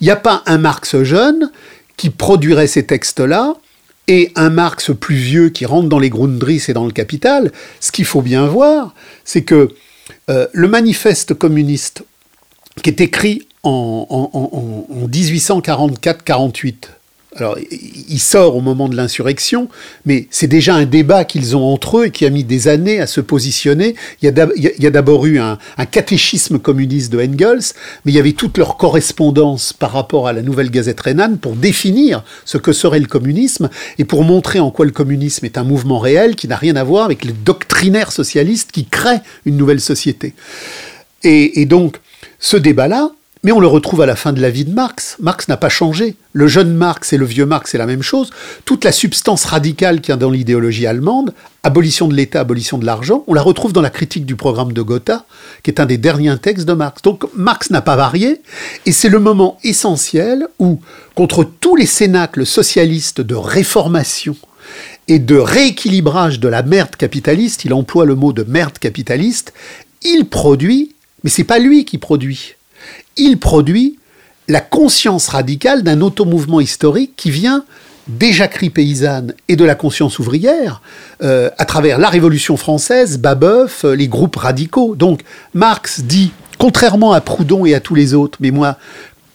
[0.01, 1.51] Il n'y a pas un Marx jeune
[1.96, 3.55] qui produirait ces textes-là
[4.09, 7.53] et un Marx plus vieux qui rentre dans les Grundrisse et dans le Capital.
[7.81, 8.94] Ce qu'il faut bien voir,
[9.25, 9.68] c'est que
[10.29, 12.03] euh, le manifeste communiste
[12.83, 14.29] qui est écrit en,
[15.09, 16.75] 1844-48.
[17.35, 19.68] Alors, il sort au moment de l'insurrection,
[20.05, 23.01] mais c'est déjà un débat qu'ils ont entre eux et qui a mis des années
[23.01, 23.95] à se positionner.
[24.21, 25.59] Il y a d'abord eu un,
[25.90, 27.73] catéchisme communiste de Engels,
[28.05, 31.57] mais il y avait toute leur correspondance par rapport à la nouvelle Gazette rhénane pour
[31.57, 35.64] définir ce que serait le communisme et pour montrer en quoi le communisme est un
[35.64, 39.81] mouvement réel qui n'a rien à voir avec les doctrinaires socialistes qui créent une nouvelle
[39.81, 40.35] société.
[41.25, 41.97] et donc,
[42.38, 43.12] ce débat-là,
[43.45, 45.17] mais on le retrouve à la fin de la vie de Marx.
[45.21, 46.15] Marx n'a pas changé.
[46.33, 48.31] Le jeune Marx et le vieux Marx, c'est la même chose.
[48.65, 52.87] Toute la substance radicale qu'il y a dans l'idéologie allemande, abolition de l'État, abolition de
[52.87, 55.25] l'argent, on la retrouve dans la critique du programme de Gotha,
[55.65, 57.03] qui est un des derniers textes de Marx.
[57.03, 58.43] Donc Marx n'a pas varié,
[58.87, 60.81] et c'est le moment essentiel où,
[61.17, 64.37] contre tous les cénacles socialistes de réformation
[65.09, 69.53] et de rééquilibrage de la merde capitaliste, il emploie le mot de merde capitaliste,
[70.03, 72.55] il produit, mais c'est pas lui qui produit
[73.16, 73.98] il produit
[74.48, 77.64] la conscience radicale d'un automouvement historique qui vient
[78.09, 80.83] des jacqueries paysannes et de la conscience ouvrière
[81.22, 84.96] euh, à travers la Révolution française, Babeuf, euh, les groupes radicaux.
[84.96, 85.20] Donc
[85.55, 88.77] Marx dit, contrairement à Proudhon et à tous les autres, mais moi,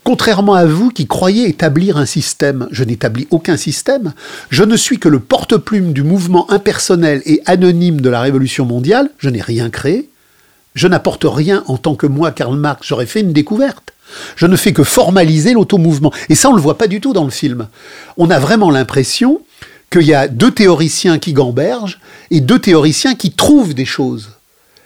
[0.04, 4.14] contrairement à vous qui croyez établir un système, je n'établis aucun système,
[4.50, 9.10] je ne suis que le porte-plume du mouvement impersonnel et anonyme de la Révolution mondiale,
[9.18, 10.10] je n'ai rien créé,
[10.78, 13.94] je n'apporte rien en tant que moi, Karl Marx, j'aurais fait une découverte.
[14.36, 16.14] Je ne fais que formaliser l'automouvement.
[16.30, 17.68] Et ça, on ne le voit pas du tout dans le film.
[18.16, 19.42] On a vraiment l'impression
[19.90, 24.30] qu'il y a deux théoriciens qui gambergent et deux théoriciens qui trouvent des choses.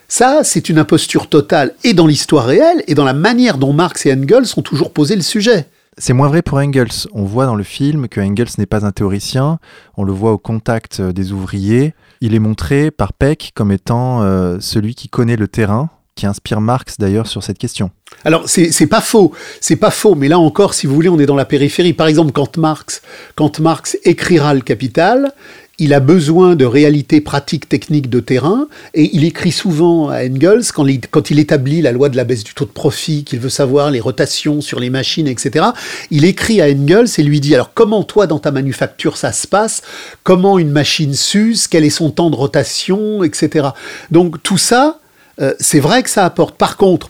[0.07, 4.05] Ça, c'est une imposture totale, et dans l'histoire réelle, et dans la manière dont Marx
[4.05, 5.65] et Engels ont toujours posé le sujet.
[5.97, 7.07] C'est moins vrai pour Engels.
[7.11, 9.59] On voit dans le film que Engels n'est pas un théoricien,
[9.97, 11.93] on le voit au contact euh, des ouvriers.
[12.21, 16.61] Il est montré par Peck comme étant euh, celui qui connaît le terrain, qui inspire
[16.61, 17.91] Marx d'ailleurs sur cette question.
[18.23, 21.25] Alors c'est pas faux, c'est pas faux, mais là encore, si vous voulez, on est
[21.25, 21.93] dans la périphérie.
[21.93, 23.01] Par exemple, quand Marx,
[23.35, 25.33] quand Marx écrira le Capital,
[25.81, 30.71] il a besoin de réalités pratiques techniques de terrain, et il écrit souvent à Engels,
[30.71, 33.89] quand il, établit la loi de la baisse du taux de profit, qu'il veut savoir
[33.89, 35.65] les rotations sur les machines, etc.,
[36.11, 39.47] il écrit à Engels et lui dit, alors comment toi dans ta manufacture ça se
[39.47, 39.81] passe,
[40.23, 43.69] comment une machine s'use, quel est son temps de rotation, etc.
[44.11, 44.99] Donc tout ça,
[45.41, 46.57] euh, c'est vrai que ça apporte.
[46.57, 47.09] Par contre,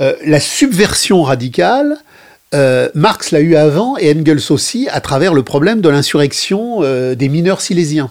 [0.00, 1.96] euh, la subversion radicale,
[2.54, 7.14] euh, Marx l'a eu avant et Engels aussi à travers le problème de l'insurrection euh,
[7.14, 8.10] des mineurs silésiens.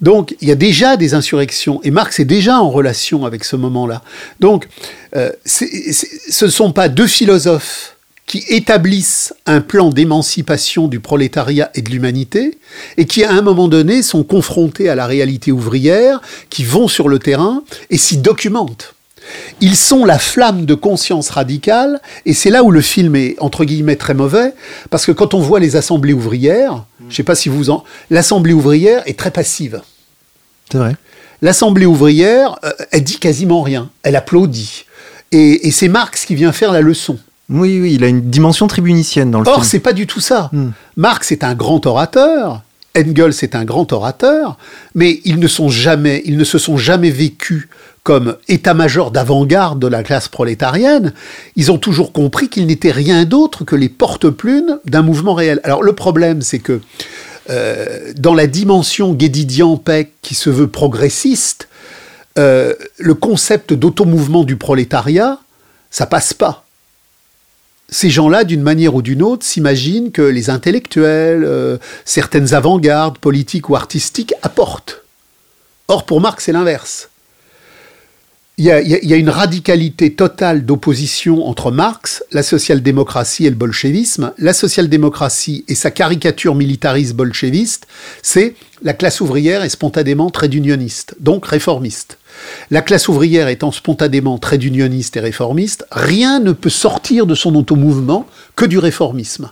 [0.00, 3.56] Donc il y a déjà des insurrections et Marx est déjà en relation avec ce
[3.56, 4.02] moment-là.
[4.40, 4.68] Donc
[5.14, 11.82] euh, ce ne sont pas deux philosophes qui établissent un plan d'émancipation du prolétariat et
[11.82, 12.58] de l'humanité,
[12.96, 17.08] et qui à un moment donné sont confrontés à la réalité ouvrière, qui vont sur
[17.08, 18.94] le terrain et s'y documentent.
[19.60, 23.64] Ils sont la flamme de conscience radicale, et c'est là où le film est, entre
[23.64, 24.54] guillemets, très mauvais,
[24.90, 27.84] parce que quand on voit les assemblées ouvrières, je ne sais pas si vous en...
[28.10, 29.80] L'assemblée ouvrière est très passive.
[30.70, 30.94] C'est vrai.
[31.42, 34.84] L'assemblée ouvrière, euh, elle dit quasiment rien, elle applaudit.
[35.32, 37.18] Et, c'est Marx qui vient faire la leçon.
[37.48, 39.56] Oui, oui, il a une dimension tribunicienne dans le film.
[39.56, 40.50] Or, c'est pas du tout ça.
[40.52, 40.70] Hmm.
[40.96, 42.62] Marx est un grand orateur,
[42.96, 44.58] Engels est un grand orateur,
[44.94, 47.68] mais ils ne se sont jamais vécus
[48.02, 51.12] comme état-major d'avant-garde de la classe prolétarienne,
[51.56, 55.60] ils ont toujours compris qu'ils n'étaient rien d'autre que les porte-plumes d'un mouvement réel.
[55.64, 56.80] Alors le problème, c'est que
[57.50, 61.68] euh, dans la dimension Guédidian-Peck qui se veut progressiste,
[62.38, 65.38] euh, le concept d'automouvement du prolétariat,
[65.90, 66.64] ça passe pas.
[67.90, 73.68] Ces gens-là, d'une manière ou d'une autre, s'imaginent que les intellectuels, euh, certaines avant-gardes politiques
[73.68, 75.02] ou artistiques apportent.
[75.88, 77.10] Or, pour Marx, c'est l'inverse
[78.60, 84.34] il y, a, une radicalité totale d'opposition entre Marx, la social-démocratie et le bolchevisme.
[84.36, 87.86] La social-démocratie et sa caricature militariste bolcheviste,
[88.22, 92.18] c'est la classe ouvrière est spontanément très unioniste, donc réformiste.
[92.70, 97.54] La classe ouvrière étant spontanément très unioniste et réformiste, rien ne peut sortir de son
[97.54, 98.26] automouvement
[98.56, 99.50] que du réformisme.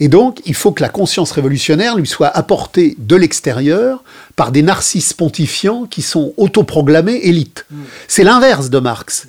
[0.00, 4.02] Et donc, il faut que la conscience révolutionnaire lui soit apportée de l'extérieur
[4.36, 7.66] par des narcisses pontifiants qui sont autoproclamés élites.
[8.08, 9.26] C'est l'inverse de Marx.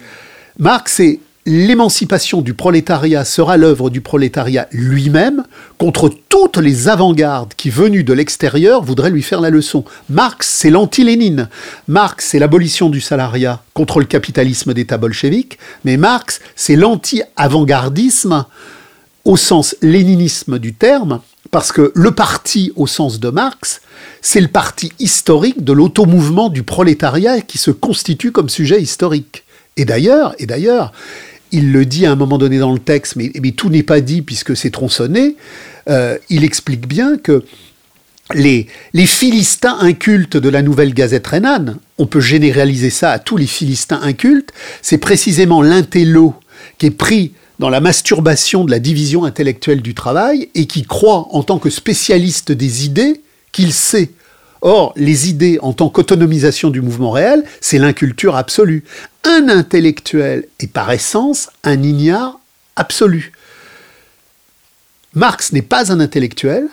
[0.58, 5.44] Marx est l'émancipation du prolétariat sera l'œuvre du prolétariat lui-même
[5.78, 9.86] contre toutes les avant-gardes qui, venues de l'extérieur, voudraient lui faire la leçon.
[10.10, 11.50] Marx, c'est l'anti-Lénine.
[11.88, 15.60] Marx, c'est l'abolition du salariat contre le capitalisme d'État bolchevique.
[15.84, 18.46] Mais Marx, c'est l'anti-avant-gardisme
[19.24, 21.20] au sens léninisme du terme,
[21.52, 23.82] parce que le parti, au sens de Marx,
[24.22, 29.44] c'est le parti historique de l'automouvement du prolétariat qui se constitue comme sujet historique.
[29.78, 30.94] Et d'ailleurs, et d'ailleurs,
[31.56, 34.22] il le dit à un moment donné dans le texte, mais, tout n'est pas dit
[34.22, 35.38] puisque c'est tronçonné,
[35.90, 37.46] euh, il explique bien que
[38.34, 43.38] les, les, Philistins incultes de la nouvelle Gazette rhénane, on peut généraliser ça à tous
[43.38, 46.34] les Philistins incultes, c'est précisément l'intello
[46.78, 51.28] qui est pris dans la masturbation de la division intellectuelle du travail et qui croit
[51.32, 54.10] en tant que spécialiste des idées qu'il sait
[54.68, 58.84] Or, les idées en tant qu'autonomisation du mouvement réel, c'est l'inculture absolue.
[59.24, 62.40] Un intellectuel est par essence un ignare
[62.76, 63.32] absolu.
[65.14, 66.68] Marx n'est pas un intellectuel.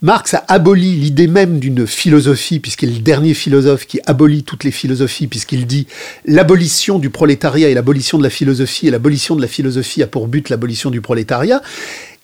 [0.00, 4.64] Marx a aboli l'idée même d'une philosophie, puisqu'il est le dernier philosophe qui abolit toutes
[4.64, 5.86] les philosophies, puisqu'il dit
[6.24, 10.28] l'abolition du prolétariat et l'abolition de la philosophie, et l'abolition de la philosophie a pour
[10.28, 11.60] but l'abolition du prolétariat.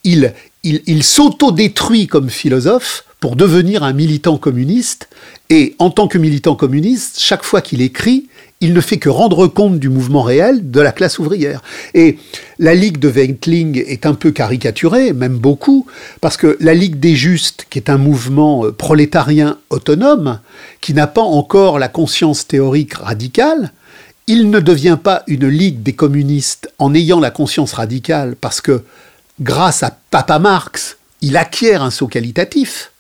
[0.05, 5.09] Il, s'auto-détruit comme philosophe pour devenir un militant communiste.
[5.51, 8.29] Et en tant que militant communiste, chaque fois qu'il écrit,
[8.61, 11.63] il ne fait que rendre compte du mouvement réel de la classe ouvrière.
[11.93, 12.19] Et
[12.59, 15.87] la Ligue de Weitling est un peu caricaturée, même beaucoup,
[16.21, 20.41] parce que la Ligue des Justes, qui est un mouvement euh, prolétarien autonome,
[20.81, 23.73] qui n'a pas encore la conscience théorique radicale,
[24.27, 28.83] il ne devient pas une Ligue des communistes en ayant la conscience radicale, parce que
[29.41, 32.93] grâce à Papa Marx, il acquiert un saut qualitatif.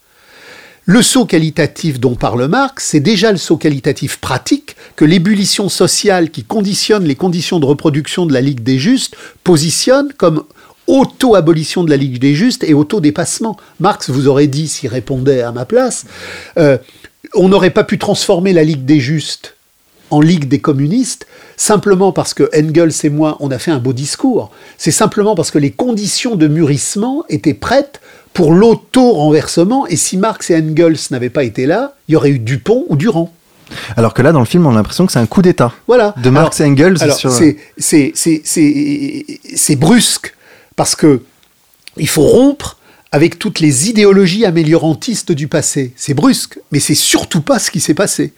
[0.87, 6.30] Le saut qualitatif dont parle Marx, c'est déjà le saut qualitatif pratique que l'ébullition sociale
[6.30, 10.45] qui conditionne les conditions de reproduction de la Ligue des Justes positionne comme
[10.87, 13.57] auto-abolition de la Ligue des Justes et auto-dépassement.
[13.80, 16.05] Marx vous aurait dit, s'il répondait à ma place,
[16.59, 16.76] euh,
[17.32, 19.57] on n'aurait pas pu transformer la Ligue des Justes
[20.11, 21.26] en Ligue des communistes
[21.57, 24.50] simplement parce que Engels et moi, on a fait un beau discours.
[24.78, 28.00] C'est simplement parce que les conditions de mûrissement étaient prêtes
[28.32, 29.86] pour l'auto-renversement.
[29.86, 32.96] Et si Marx et Engels n'avaient pas été là, il y aurait eu Dupont ou
[32.96, 33.32] Durand.
[33.96, 35.72] Alors que là, dans le film, on a l'impression que c'est un coup d'État.
[35.86, 36.14] Voilà.
[36.22, 36.98] De Marx et Engels.
[37.12, 37.32] sur...
[37.78, 40.34] c'est brusque
[40.76, 41.22] parce que
[41.96, 42.78] il faut rompre
[43.14, 45.92] avec toutes les idéologies améliorantistes du passé.
[45.94, 48.32] C'est brusque, mais c'est surtout pas ce qui s'est passé.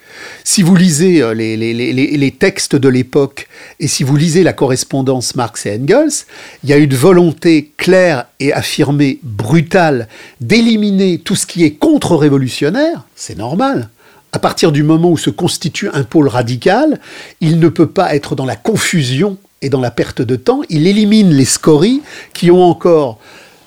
[0.44, 3.48] Si vous lisez euh, les, les, textes de l'époque
[3.80, 6.26] et si vous lisez la correspondance Marx et Engels,
[6.62, 10.08] il y a une volonté claire et affirmée, brutale,
[10.42, 13.06] d'éliminer tout ce qui est contre-révolutionnaire.
[13.14, 13.88] C'est normal.
[14.32, 17.00] À partir du moment où se constitue un pôle radical,
[17.40, 20.60] il ne peut pas être dans la confusion et dans la perte de temps.
[20.68, 22.02] Il élimine les scories
[22.34, 23.18] qui ont encore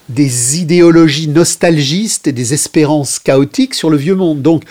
[0.09, 4.41] des idéologies nostalgistes et des espérances chaotiques sur le vieux monde.
[4.41, 4.63] Donc,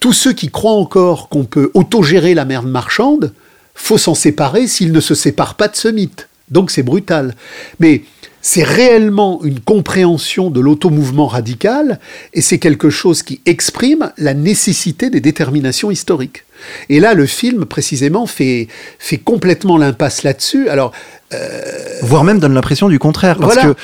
[0.00, 3.32] tous ceux qui croient encore qu'on peut autogérer la merde marchande,
[3.74, 6.28] faut s'en séparer s'ils ne se séparent pas de ce mythe.
[6.50, 7.34] Donc c'est brutal.
[7.80, 8.02] Mais
[8.40, 11.98] c'est réellement une compréhension de l'automouvement radical
[12.32, 16.44] et c'est quelque chose qui exprime la nécessité des déterminations historiques.
[16.88, 18.68] Et là, le film, précisément, fait,
[18.98, 20.68] fait complètement l'impasse là-dessus.
[20.68, 20.92] Alors,
[21.34, 21.60] euh,
[22.02, 23.36] Voire même donne l'impression du contraire.
[23.38, 23.74] Parce que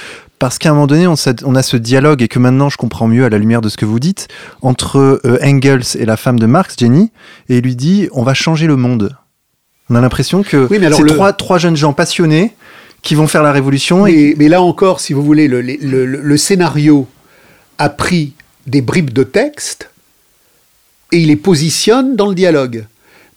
[0.43, 1.15] parce qu'à un moment donné, on,
[1.55, 3.85] a ce dialogue, et que maintenant je comprends mieux à la lumière de ce que
[3.85, 4.27] vous dites,
[4.61, 7.13] entre euh, Engels et la femme de Marx, Jenny,
[7.49, 9.17] et il lui dit on va changer le monde.
[9.89, 12.57] On a l'impression que c'est trois, trois jeunes gens passionnés
[13.03, 14.05] qui vont faire la révolution.
[14.09, 14.35] Et...
[14.37, 17.07] Mais, là encore, si vous voulez, le, le scénario
[17.79, 18.33] a pris
[18.67, 19.91] des bribes de texte
[21.13, 22.87] et il les positionne dans le dialogue.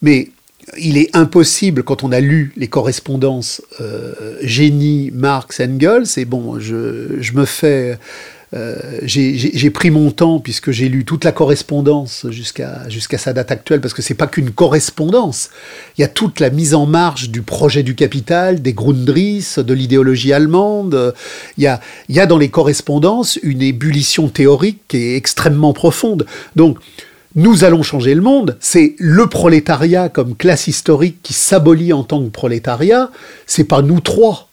[0.02, 0.30] Mais
[0.78, 6.58] il est impossible, quand on a lu les correspondances euh, Génie, Marx, Engels, et bon,
[6.58, 7.98] je, me fais.
[8.54, 13.50] Euh, j'ai pris mon temps puisque j'ai lu toute la correspondance jusqu'à jusqu'à sa date
[13.50, 15.50] actuelle, parce que c'est pas qu'une correspondance.
[15.96, 19.74] Il y a toute la mise en marche du projet du capital, des Grundrisse, de
[19.74, 21.14] l'idéologie allemande.
[21.58, 25.72] Il y, a, il y a dans les correspondances une ébullition théorique qui est extrêmement
[25.72, 26.26] profonde.
[26.56, 26.78] Donc,
[27.36, 32.24] nous allons changer le monde, c'est le prolétariat comme classe historique qui s'abolit en tant
[32.24, 33.10] que prolétariat,
[33.46, 34.48] c'est pas nous trois.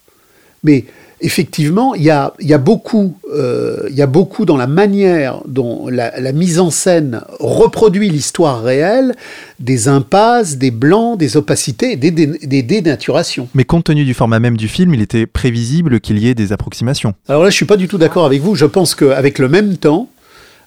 [0.65, 0.85] Mais
[1.21, 6.11] effectivement, il y a, beaucoup, euh, il y a beaucoup dans la manière dont la,
[6.33, 9.15] mise en scène reproduit l'histoire réelle,
[9.59, 13.47] des impasses, des blancs, des opacités, des, des, dénaturations.
[13.55, 16.51] Mais compte tenu du format même du film, il était prévisible qu'il y ait des
[16.51, 17.13] approximations.
[17.29, 18.55] Alors là, je suis pas du tout d'accord avec vous.
[18.55, 20.09] Je pense qu'avec le même temps,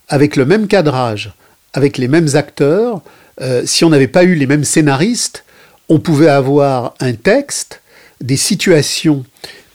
[0.08, 1.34] avec le même cadrage,
[1.76, 3.02] avec les mêmes acteurs,
[3.42, 5.44] euh, si on n'avait pas eu les mêmes scénaristes,
[5.90, 7.82] on pouvait avoir un texte,
[8.22, 9.24] des situations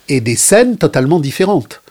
[0.09, 1.81] et des scènes totalement différentes.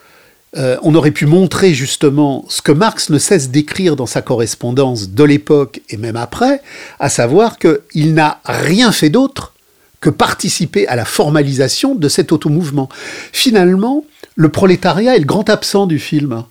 [0.57, 5.11] Euh, on aurait pu montrer justement ce que Marx ne cesse d'écrire dans sa correspondance
[5.11, 6.61] de l'époque et même après,
[6.99, 9.55] à savoir qu'il n'a rien fait d'autre
[10.01, 12.89] que participer à la formalisation de cet automouvement.
[13.33, 14.05] Finalement,
[14.35, 16.43] le prolétariat est le grand absent du film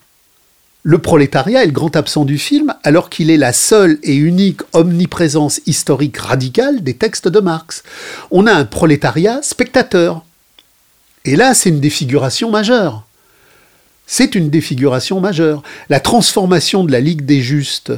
[0.89, 4.61] le prolétariat est le grand absent du film, alors qu'il est la seule et unique
[4.73, 7.83] omniprésence historique radicale des textes de Marx.
[8.31, 10.25] On a un prolétariat spectateur.
[11.25, 13.05] Et là, c'est une défiguration majeure.
[14.07, 15.61] C'est une défiguration majeure.
[15.89, 17.93] La transformation de la Ligue des Justes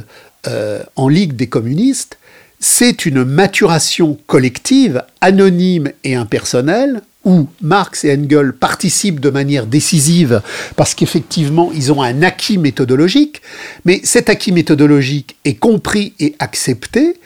[0.46, 2.18] euh, en Ligue des communistes,
[2.60, 10.42] c'est une maturation collective, anonyme et impersonnelle, où Marx et Engels participent de manière décisive
[10.76, 13.42] parce qu'effectivement ils ont un acquis méthodologique,
[13.84, 17.16] mais cet acquis méthodologique est compris et accepté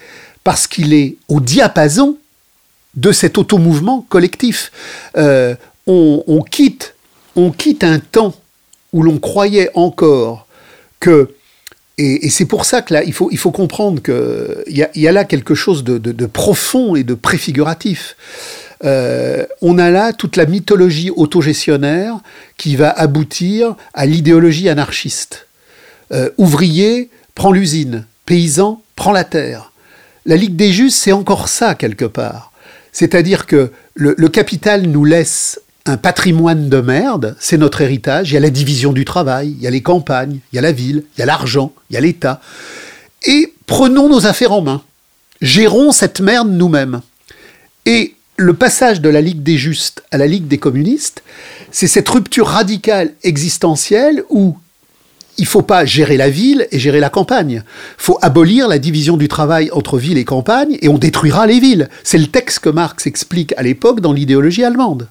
[0.44, 2.18] parce qu'il est au diapason
[2.94, 4.70] de cet automouvement collectif.
[5.16, 5.54] Euh,
[5.86, 6.94] on, quitte,
[7.82, 8.34] un temps
[8.92, 10.46] où l'on croyait encore
[11.00, 11.30] que
[11.98, 15.82] et, c'est pour ça que là, il faut, comprendre qu'il y, a là quelque chose
[15.82, 18.16] de profond et de préfiguratif.
[18.84, 22.18] Euh, on a là toute la mythologie autogestionnaire
[22.56, 25.46] qui va aboutir à l'idéologie anarchiste.
[26.12, 29.72] Euh, ouvrier prend l'usine, paysan prend la terre.
[30.24, 32.52] La Ligue des Justes, c'est encore ça quelque part.
[32.92, 38.30] C'est-à-dire que le, le, capital nous laisse un patrimoine de merde, c'est notre héritage.
[38.30, 40.62] Il y a la division du travail, il y a les campagnes, il y a
[40.62, 42.40] la ville, il y a l'argent, il y a l'État.
[43.24, 44.82] Et prenons nos affaires en main.
[45.40, 47.02] Gérons cette merde nous-mêmes.
[47.84, 51.22] Et le passage de la Ligue des Justes à la Ligue des communistes,
[51.70, 54.56] c'est cette rupture radicale existentielle où
[55.38, 57.62] il faut pas gérer la ville et gérer la campagne.
[57.98, 61.88] Faut abolir la division du travail entre ville et campagne et on détruira les villes.
[62.04, 65.08] C'est le texte que Marx explique à l'époque dans l'idéologie allemande.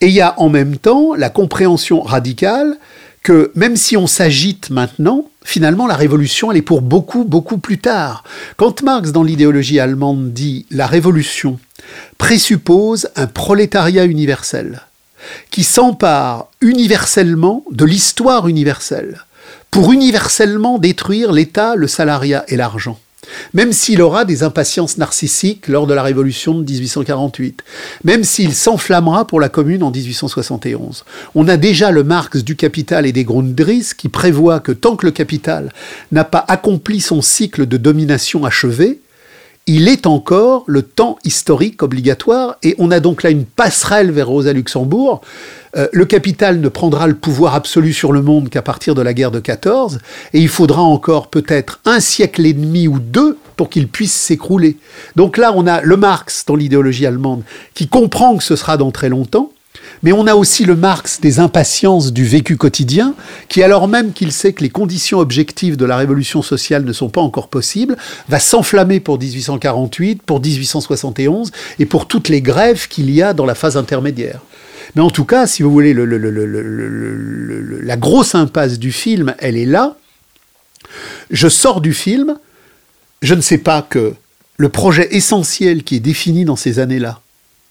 [0.00, 2.78] Et il y a en même temps la compréhension radicale
[3.22, 7.78] que même si on s'agite maintenant, finalement la révolution elle est pour beaucoup, beaucoup plus
[7.78, 8.24] tard.
[8.56, 11.58] Quand Marx dans l'idéologie allemande dit la révolution
[12.18, 14.82] présuppose un prolétariat universel
[15.50, 19.24] qui s'empare universellement de l'histoire universelle
[19.70, 22.98] pour universellement détruire l'État, le salariat et l'argent
[23.52, 27.62] même s'il aura des impatiences narcissiques lors de la Révolution de 1848,
[28.04, 31.04] même s'il s'enflammera pour la Commune en 1871.
[31.34, 35.06] On a déjà le Marx du Capital et des Grundrisse qui prévoit que tant que
[35.06, 35.72] le capital
[36.12, 39.00] n'a pas accompli son cycle de domination achevé,
[39.72, 44.26] il est encore le temps historique obligatoire et on a donc là une passerelle vers
[44.26, 45.20] Rosa Luxembourg
[45.76, 49.14] euh, le capital ne prendra le pouvoir absolu sur le monde qu'à partir de la
[49.14, 50.00] guerre de 14,
[50.32, 54.76] et il faudra encore peut-être un siècle et demi ou deux pour qu'il puisse s'écrouler.
[55.14, 57.44] Donc là, on a le Marx dans l'idéologie allemande
[57.74, 59.52] qui comprend que ce sera dans très longtemps,
[60.02, 63.14] mais on a aussi le Marx des impatiences du vécu quotidien,
[63.48, 67.08] qui alors même qu'il sait que les conditions objectives de la révolution sociale ne sont
[67.08, 67.96] pas encore possibles,
[68.28, 73.46] va s'enflammer pour 1848, pour 1871 et pour toutes les grèves qu'il y a dans
[73.46, 74.40] la phase intermédiaire.
[74.96, 75.94] Mais en tout cas, si vous voulez,
[77.82, 79.96] la grosse impasse du film, elle est là.
[81.30, 82.38] Je sors du film,
[83.22, 84.14] je ne sais pas que
[84.56, 87.20] le projet essentiel qui est défini dans ces années-là,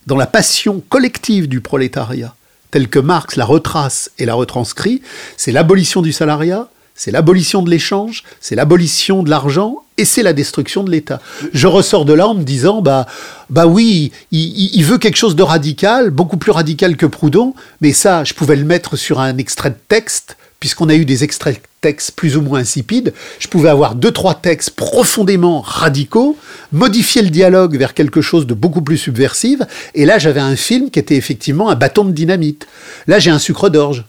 [0.10, 2.34] dans la passion collective du prolétariat,
[2.72, 5.04] tel que Marx la retrace et la retranscrit,
[5.38, 10.34] c'est l'abolition du salariat, c'est l'abolition de l'échange, c'est l'abolition de l'argent et c'est la
[10.34, 11.22] destruction de l'État.
[11.54, 13.06] Je ressors de là en me disant, bah,
[13.52, 18.24] bah oui, il, veut quelque chose de radical, beaucoup plus radical que Proudhon, mais ça,
[18.24, 22.12] je pouvais le mettre sur un extrait de texte, puisqu'on a eu des extraits textes
[22.12, 23.14] plus ou moins insipides.
[23.40, 26.38] Je pouvais avoir deux, trois textes profondément radicaux,
[26.72, 29.62] modifier le dialogue vers quelque chose de beaucoup plus subversif,
[29.96, 32.68] et là, j'avais un film qui était effectivement un bâton de dynamite.
[33.08, 34.06] Là, j'ai un sucre d'orge.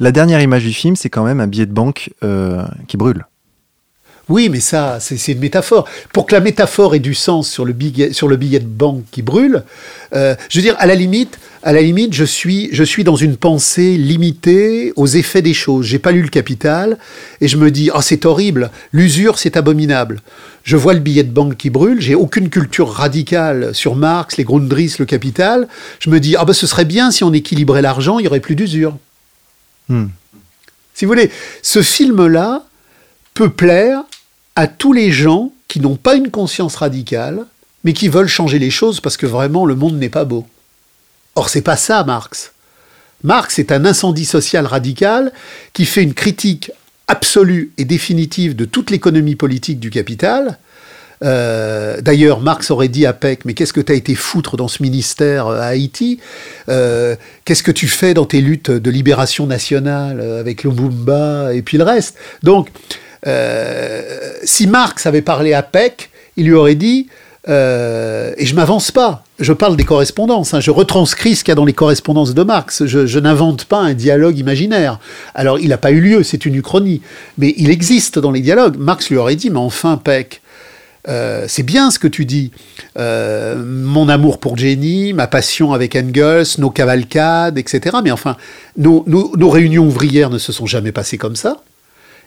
[0.00, 3.26] La dernière image du film, c'est quand même un billet de banque euh, qui brûle.
[4.28, 5.88] Oui, mais ça, c'est une métaphore.
[6.12, 9.04] Pour que la métaphore ait du sens sur le billet, sur le billet de banque
[9.10, 9.64] qui brûle,
[10.14, 13.16] euh, je veux dire, à la limite, à la limite, je suis, je suis dans
[13.16, 15.86] une pensée limitée aux effets des choses.
[15.86, 16.98] J'ai pas lu le Capital
[17.40, 20.20] et je me dis, oh, c'est horrible, l'usure, c'est abominable.
[20.62, 24.44] Je vois le billet de banque qui brûle, j'ai aucune culture radicale sur Marx, les
[24.44, 25.68] Grundrisse, le Capital.
[26.00, 28.40] Je me dis, ah ben, ce serait bien si on équilibrait l'argent, il y aurait
[28.40, 28.98] plus d'usure.
[29.88, 30.08] Hmm.
[30.92, 31.30] Si vous voulez,
[31.62, 32.64] ce film-là
[33.32, 34.02] peut plaire
[34.58, 37.46] à tous les gens qui n'ont pas une conscience radicale,
[37.84, 40.48] mais qui veulent changer les choses parce que vraiment le monde n'est pas beau.
[41.36, 42.50] Or, c'est pas ça, Marx.
[43.22, 45.32] Marx est un incendie social radical
[45.74, 46.72] qui fait une critique
[47.06, 50.58] absolue et définitive de toute l'économie politique du capital,
[51.24, 54.68] euh, d'ailleurs, Marx aurait dit à Peck, mais qu'est-ce que tu as été foutre dans
[54.68, 56.20] ce ministère euh, à Haïti?
[56.68, 61.78] Euh, Qu'est-ce que tu fais dans tes luttes de libération nationale avec Lumumba et puis
[61.78, 62.16] le reste?
[62.42, 62.68] Donc,
[63.24, 67.08] si Marx avait parlé à Peck, il lui aurait dit,
[67.46, 71.54] et je m'avance pas, je parle des correspondances, hein, je retranscris ce qu'il y a
[71.54, 75.00] dans les correspondances de Marx, je, n'invente pas un dialogue imaginaire.
[75.34, 77.00] Alors, il n'a pas eu lieu, c'est une uchronie,
[77.38, 78.76] mais il existe dans les dialogues.
[78.78, 80.42] Marx lui aurait dit, mais enfin, Peck,
[81.08, 82.50] euh, c'est bien ce que tu dis.
[82.98, 87.96] Euh, mon amour pour Jenny, ma passion avec Engels, nos cavalcades, etc.
[88.02, 88.36] Mais enfin,
[88.76, 89.04] nos,
[89.48, 91.62] réunions ouvrières ne se sont jamais passées comme ça.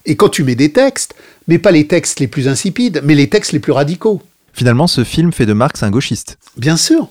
[0.06, 1.16] Et quand tu mets des textes,
[1.48, 4.22] mais pas les textes les plus insipides, mais les textes les plus radicaux.
[4.54, 6.38] Finalement, ce film fait de Marx un gauchiste.
[6.58, 7.10] Bien sûr.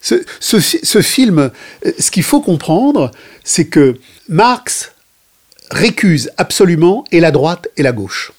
[0.00, 1.50] ce film,
[1.86, 3.10] euh, ce qu'il faut comprendre,
[3.44, 4.92] c'est que Marx
[5.70, 8.32] récuse absolument et la droite et la gauche.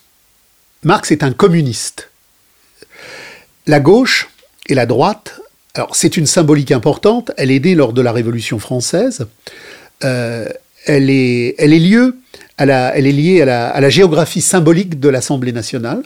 [0.83, 2.09] Marx est un communiste.
[3.67, 4.29] La gauche
[4.67, 5.39] et la droite,
[5.75, 9.27] alors c'est une symbolique importante, elle est née lors de la Révolution française,
[10.03, 10.49] euh,
[10.85, 12.17] elle, est, elle, est lieu
[12.57, 16.03] à la, elle est liée à la, à la géographie symbolique de l'Assemblée nationale.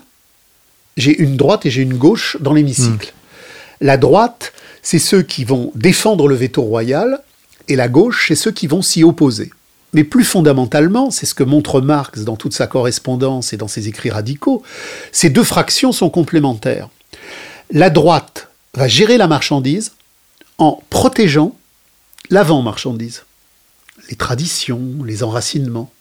[0.97, 3.13] J'ai une droite et j'ai une gauche dans l'hémicycle.
[3.13, 3.85] Hmm.
[3.85, 7.21] La droite, c'est ceux qui vont défendre le veto royal,
[7.67, 9.51] et la gauche, c'est ceux qui vont s'y opposer.
[9.93, 13.87] Mais plus fondamentalement, c'est ce que montre Marx dans toute sa correspondance et dans ses
[13.87, 14.61] écrits radicaux,
[15.11, 16.89] ces deux fractions sont complémentaires.
[17.71, 19.93] La droite va gérer la marchandise
[20.57, 21.55] en protégeant
[22.29, 23.23] l'avant-marchandise,
[24.09, 25.91] les traditions, les enracinements.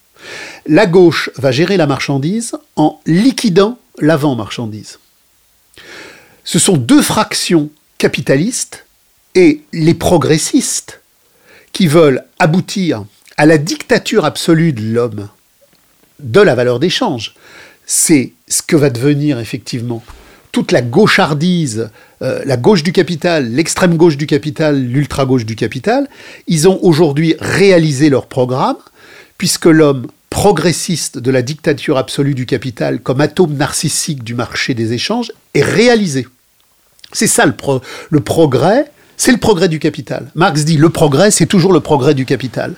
[0.66, 4.98] La gauche va gérer la marchandise en liquidant l'avant-marchandise.
[6.44, 8.84] Ce sont deux fractions capitalistes
[9.34, 11.00] et les progressistes
[11.72, 13.04] qui veulent aboutir
[13.36, 15.28] à la dictature absolue de l'homme,
[16.20, 17.34] de la valeur d'échange.
[17.86, 20.02] C'est ce que va devenir effectivement
[20.52, 21.90] toute la gauchardise,
[22.22, 26.08] euh, la gauche du capital, l'extrême gauche du capital, l'ultra gauche du capital,
[26.46, 28.76] ils ont aujourd'hui réalisé leur programme,
[29.38, 34.92] puisque l'homme progressiste de la dictature absolue du capital comme atome narcissique du marché des
[34.92, 36.26] échanges est réalisé.
[37.12, 40.30] C'est ça le, progrès, c'est le progrès du capital.
[40.34, 42.74] Marx dit le progrès, c'est toujours le progrès du capital.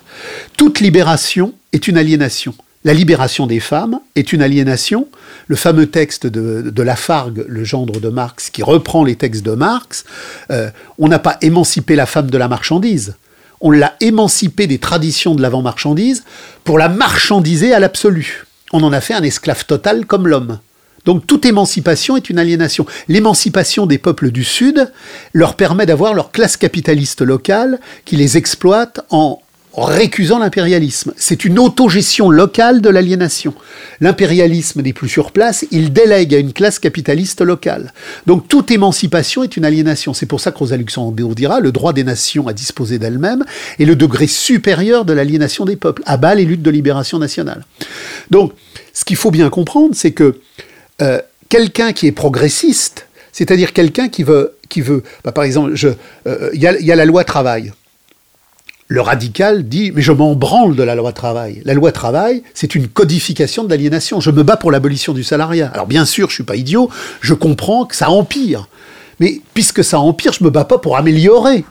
[0.59, 2.55] Toute libération est une aliénation.
[2.85, 5.09] La libération des femmes est une aliénation.
[5.47, 10.05] Le fameux texte de, Lafargue, le gendre de Marx, qui reprend les textes de Marx,
[10.51, 13.17] euh, on n'a pas émancipé la femme de la marchandise.
[13.61, 16.25] On l'a émancipée des traditions de l'avant-marchandise
[16.65, 18.45] pour la marchandiser à l'absolu.
[18.73, 20.59] On en a fait un esclave total comme l'homme.
[21.05, 22.85] Donc toute émancipation est une aliénation.
[23.09, 24.93] L'émancipation des peuples du Sud
[25.33, 29.41] leur permet d'avoir leur classe capitaliste locale qui les exploite en
[29.85, 31.13] récusant l'impérialisme.
[31.17, 33.55] C'est une autogestion locale de l'aliénation.
[34.01, 37.93] L'impérialisme n'est plus sur place, il délègue à une classe capitaliste locale.
[38.27, 40.15] Donc toute émancipation est une aliénation.
[40.15, 43.45] C'est pour ça que Rosa Luxembourg dira le droit des nations à disposer d'elles-mêmes
[43.79, 47.65] est le degré supérieur de l'aliénation des peuples, à bas les luttes de libération nationale.
[48.31, 48.53] Donc
[48.93, 50.41] ce qu'il faut bien comprendre, c'est que
[51.03, 55.75] euh, quelqu'un qui est progressiste, c'est-à-dire quelqu'un qui veut, qui veut bah, par exemple,
[56.27, 57.73] euh, il y, a la loi travail.
[58.89, 61.61] Le radical dit mais je m'en branle de la loi travail.
[61.65, 64.21] La loi travail, c'est une codification de l'aliénation.
[64.21, 65.71] Je me bats pour l'abolition du salariat.
[65.75, 66.89] Alors bien sûr, je suis pas idiot,
[67.21, 68.69] je comprends que ça empire.
[69.19, 71.65] Mais puisque ça empire, je me bats pas pour améliorer.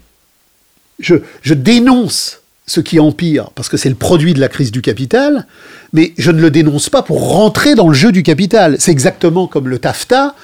[0.99, 4.81] Je, je dénonce ce qui empire, parce que c'est le produit de la crise du
[4.81, 5.45] capital,
[5.93, 8.77] mais je ne le dénonce pas pour rentrer dans le jeu du capital.
[8.79, 10.35] C'est exactement comme le TAFTA.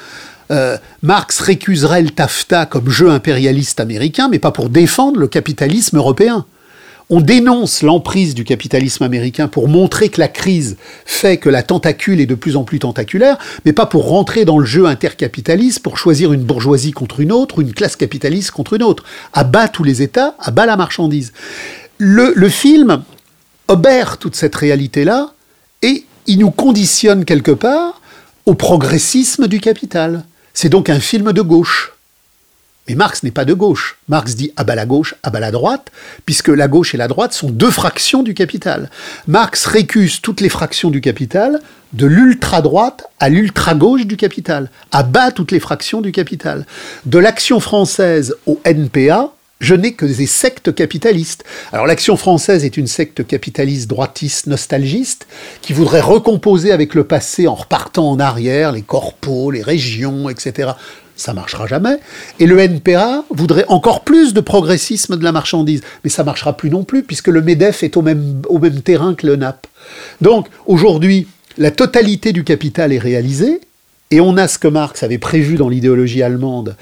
[0.51, 5.97] Euh, Marx récuserait le TAFTA comme jeu impérialiste américain, mais pas pour défendre le capitalisme
[5.97, 6.45] européen.
[7.13, 12.21] On dénonce l'emprise du capitalisme américain pour montrer que la crise fait que la tentacule
[12.21, 15.97] est de plus en plus tentaculaire, mais pas pour rentrer dans le jeu intercapitaliste pour
[15.97, 19.03] choisir une bourgeoisie contre une autre une classe capitaliste contre une autre.
[19.33, 21.33] À bas tous les États, à bas la marchandise
[22.01, 23.03] le, film
[23.67, 25.33] obère toute cette réalité-là
[25.83, 28.01] et il nous conditionne quelque part
[28.45, 30.25] au progressisme du capital.
[30.53, 31.90] C'est donc un film de gauche.
[32.87, 33.97] Mais Marx n'est pas de gauche.
[34.07, 35.91] Marx dit à bas la gauche, à bas la droite,
[36.25, 38.89] puisque la gauche et la droite sont deux fractions du capital.
[39.27, 41.59] Marx récuse toutes les fractions du capital,
[41.93, 46.65] de l'ultra-droite à l'ultra-gauche du capital, à bas toutes les fractions du capital.
[47.05, 51.45] De l'action française au NPA, je n'ai que des sectes capitalistes.
[51.71, 55.27] Alors l'action française est une secte capitaliste droitiste nostalgiste
[55.61, 60.71] qui voudrait recomposer avec le passé en repartant en arrière les corpos, les régions, etc.
[61.21, 61.99] Ça marchera jamais.
[62.39, 65.81] Et le NPA voudrait encore plus de progressisme de la marchandise.
[66.03, 69.13] Mais ça marchera plus non plus puisque le MEDEF est au même, au même terrain
[69.13, 69.67] que le NAP.
[70.21, 71.27] Donc aujourd'hui,
[71.59, 73.61] la totalité du capital est réalisée.
[74.09, 76.75] Et on a ce que Marx avait prévu dans l'idéologie allemande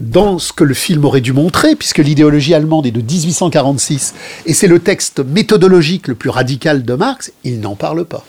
[0.00, 4.14] dans ce que le film aurait dû montrer, puisque l'idéologie allemande est de 1846,
[4.44, 8.22] et c'est le texte méthodologique le plus radical de Marx, il n'en parle pas.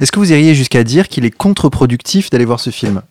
[0.00, 3.02] Est-ce que vous iriez jusqu'à dire qu'il est contre-productif d'aller voir ce film?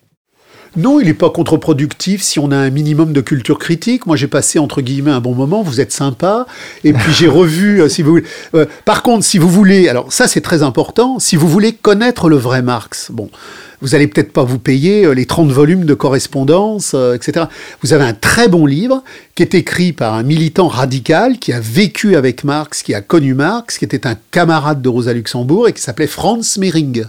[0.74, 4.06] Non, il n'est pas contre-productif si on a un minimum de culture critique.
[4.06, 5.62] Moi, j'ai passé entre guillemets un bon moment.
[5.62, 6.46] Vous êtes sympa.
[6.82, 8.24] Et puis j'ai revu, euh, si vous voulez.
[8.54, 11.18] Euh, par contre, si vous voulez, alors ça c'est très important.
[11.18, 13.28] Si vous voulez connaître le vrai Marx, bon,
[13.82, 17.46] vous allez peut-être pas vous payer euh, les 30 volumes de correspondance, etc.
[17.82, 19.04] Vous avez un très bon livre
[19.34, 23.34] qui est écrit par un militant radical qui a vécu avec Marx, qui a connu
[23.34, 27.04] Marx, qui était un camarade de Rosa Luxembourg et qui s'appelait Franz Mehring.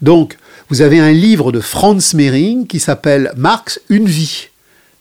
[0.00, 0.36] Donc,
[0.70, 4.50] vous avez un livre de Franz Mehring qui s'appelle Marx, une vie.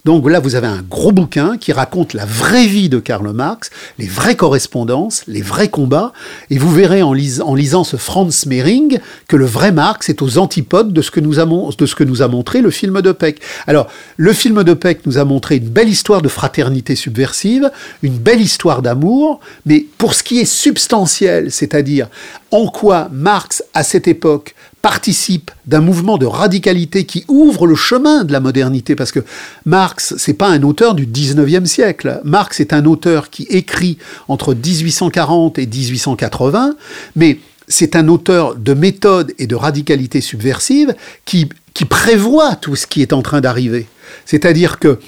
[0.06, 3.70] Donc là, vous avez un gros bouquin qui raconte la vraie vie de Karl Marx,
[4.00, 6.14] les vraies correspondances, les vrais combats,
[6.50, 10.94] et vous verrez en, lisant ce Franz Mehring que le vrai Marx est aux antipodes
[10.94, 13.42] de ce que nous a, de ce que nous a montré le film de Peck.
[13.68, 17.70] Alors, le film de Peck nous a montré une belle histoire de fraternité subversive,
[18.02, 22.08] une belle histoire d'amour, mais pour ce qui est substantiel, c'est-à-dire
[22.52, 28.24] en quoi Marx, à cette époque, participe d'un mouvement de radicalité qui ouvre le chemin
[28.24, 29.20] de la modernité, parce que
[29.66, 32.22] Marx, c'est pas un auteur du 19e siècle.
[32.24, 36.76] Marx est un auteur qui écrit entre 1840 et 1880,
[37.16, 42.88] mais c'est un auteur de méthode et de radicalité subversive qui, qui prévoit tout ce
[42.88, 43.88] qui est en train d'arriver.
[44.26, 45.00] C'est-à-dire que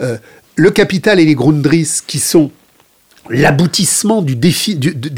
[0.00, 0.16] euh,
[0.56, 2.50] le Capital et les Grundrisse, qui sont
[3.30, 4.34] l'aboutissement des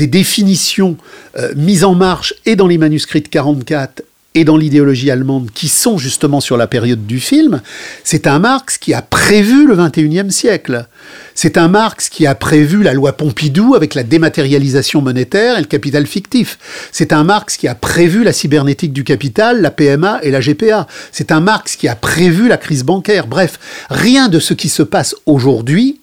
[0.07, 0.97] définitions
[1.39, 4.03] euh, mises en marche et dans les manuscrits de 44
[4.35, 7.61] et dans l'idéologie allemande qui sont justement sur la période du film,
[8.05, 10.87] c'est un Marx qui a prévu le 21e siècle.
[11.35, 15.67] C'est un Marx qui a prévu la loi Pompidou avec la dématérialisation monétaire et le
[15.67, 16.59] capital fictif.
[16.93, 20.87] C'est un Marx qui a prévu la cybernétique du capital, la PMA et la GPA.
[21.11, 23.27] C'est un Marx qui a prévu la crise bancaire.
[23.27, 23.59] Bref,
[23.89, 26.01] rien de ce qui se passe aujourd'hui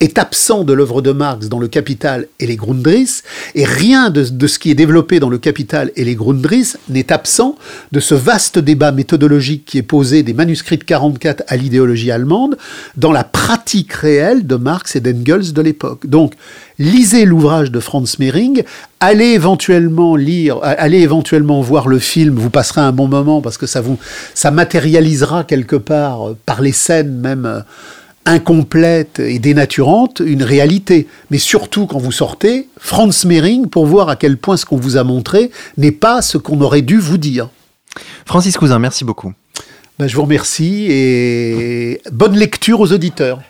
[0.00, 3.24] est absent de l'œuvre de Marx dans le Capital et les Grundrisse,
[3.54, 7.56] et rien de, ce qui est développé dans le Capital et les Grundrisse n'est absent
[7.90, 12.56] de ce vaste débat méthodologique qui est posé des manuscrits de 44 à l'idéologie allemande
[12.96, 16.06] dans la pratique réelle de Marx et d'Engels de l'époque.
[16.06, 16.34] Donc,
[16.78, 18.62] lisez l'ouvrage de Franz Mehring,
[19.00, 23.66] allez éventuellement lire, allez éventuellement voir le film, vous passerez un bon moment parce que
[23.66, 23.98] ça vous,
[24.34, 27.60] ça matérialisera quelque part euh, par les scènes même euh,
[28.28, 31.06] incomplète et dénaturante une réalité.
[31.30, 34.96] Mais surtout quand vous sortez, Franz Mehring, pour voir à quel point ce qu'on vous
[34.96, 37.48] a montré n'est pas ce qu'on aurait dû vous dire.
[38.26, 39.32] Francis Cousin, merci beaucoup.
[39.98, 43.40] Ben, je vous remercie et bonne lecture aux auditeurs.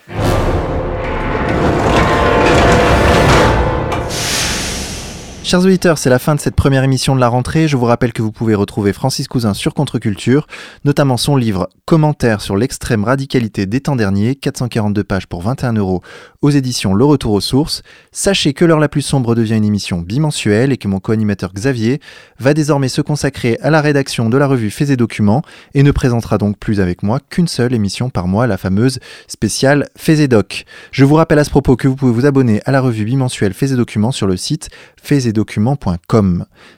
[5.49, 7.69] Chers auditeurs, c'est la fin de cette première émission de la rentrée.
[7.69, 10.47] Je vous rappelle que vous pouvez retrouver Francis Cousin sur Contre-Culture,
[10.85, 16.03] notamment son livre Commentaires sur l'extrême radicalité des temps derniers, 442 pages pour 21 euros
[16.43, 17.83] aux éditions Le Retour aux Sources.
[18.13, 21.99] Sachez que L'heure la plus sombre devient une émission bimensuelle et que mon co-animateur Xavier
[22.39, 25.41] va désormais se consacrer à la rédaction de la revue Faits et Documents
[25.73, 29.87] et ne présentera donc plus avec moi qu'une seule émission par mois, la fameuse spéciale
[29.97, 30.67] Faits et Doc.
[30.93, 33.55] Je vous rappelle à ce propos que vous pouvez vous abonner à la revue bimensuelle
[33.55, 34.69] Faits et Documents sur le site
[35.03, 35.38] faits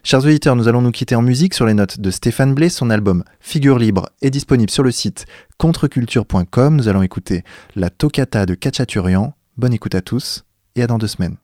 [0.02, 2.68] Chers auditeurs, nous allons nous quitter en musique sur les notes de Stéphane Blé.
[2.68, 5.26] Son album Figure libre est disponible sur le site
[5.58, 6.76] contreculture.com.
[6.76, 7.44] Nous allons écouter
[7.76, 9.34] la toccata de Kachaturian.
[9.56, 10.44] Bonne écoute à tous
[10.76, 11.36] et à dans deux semaines.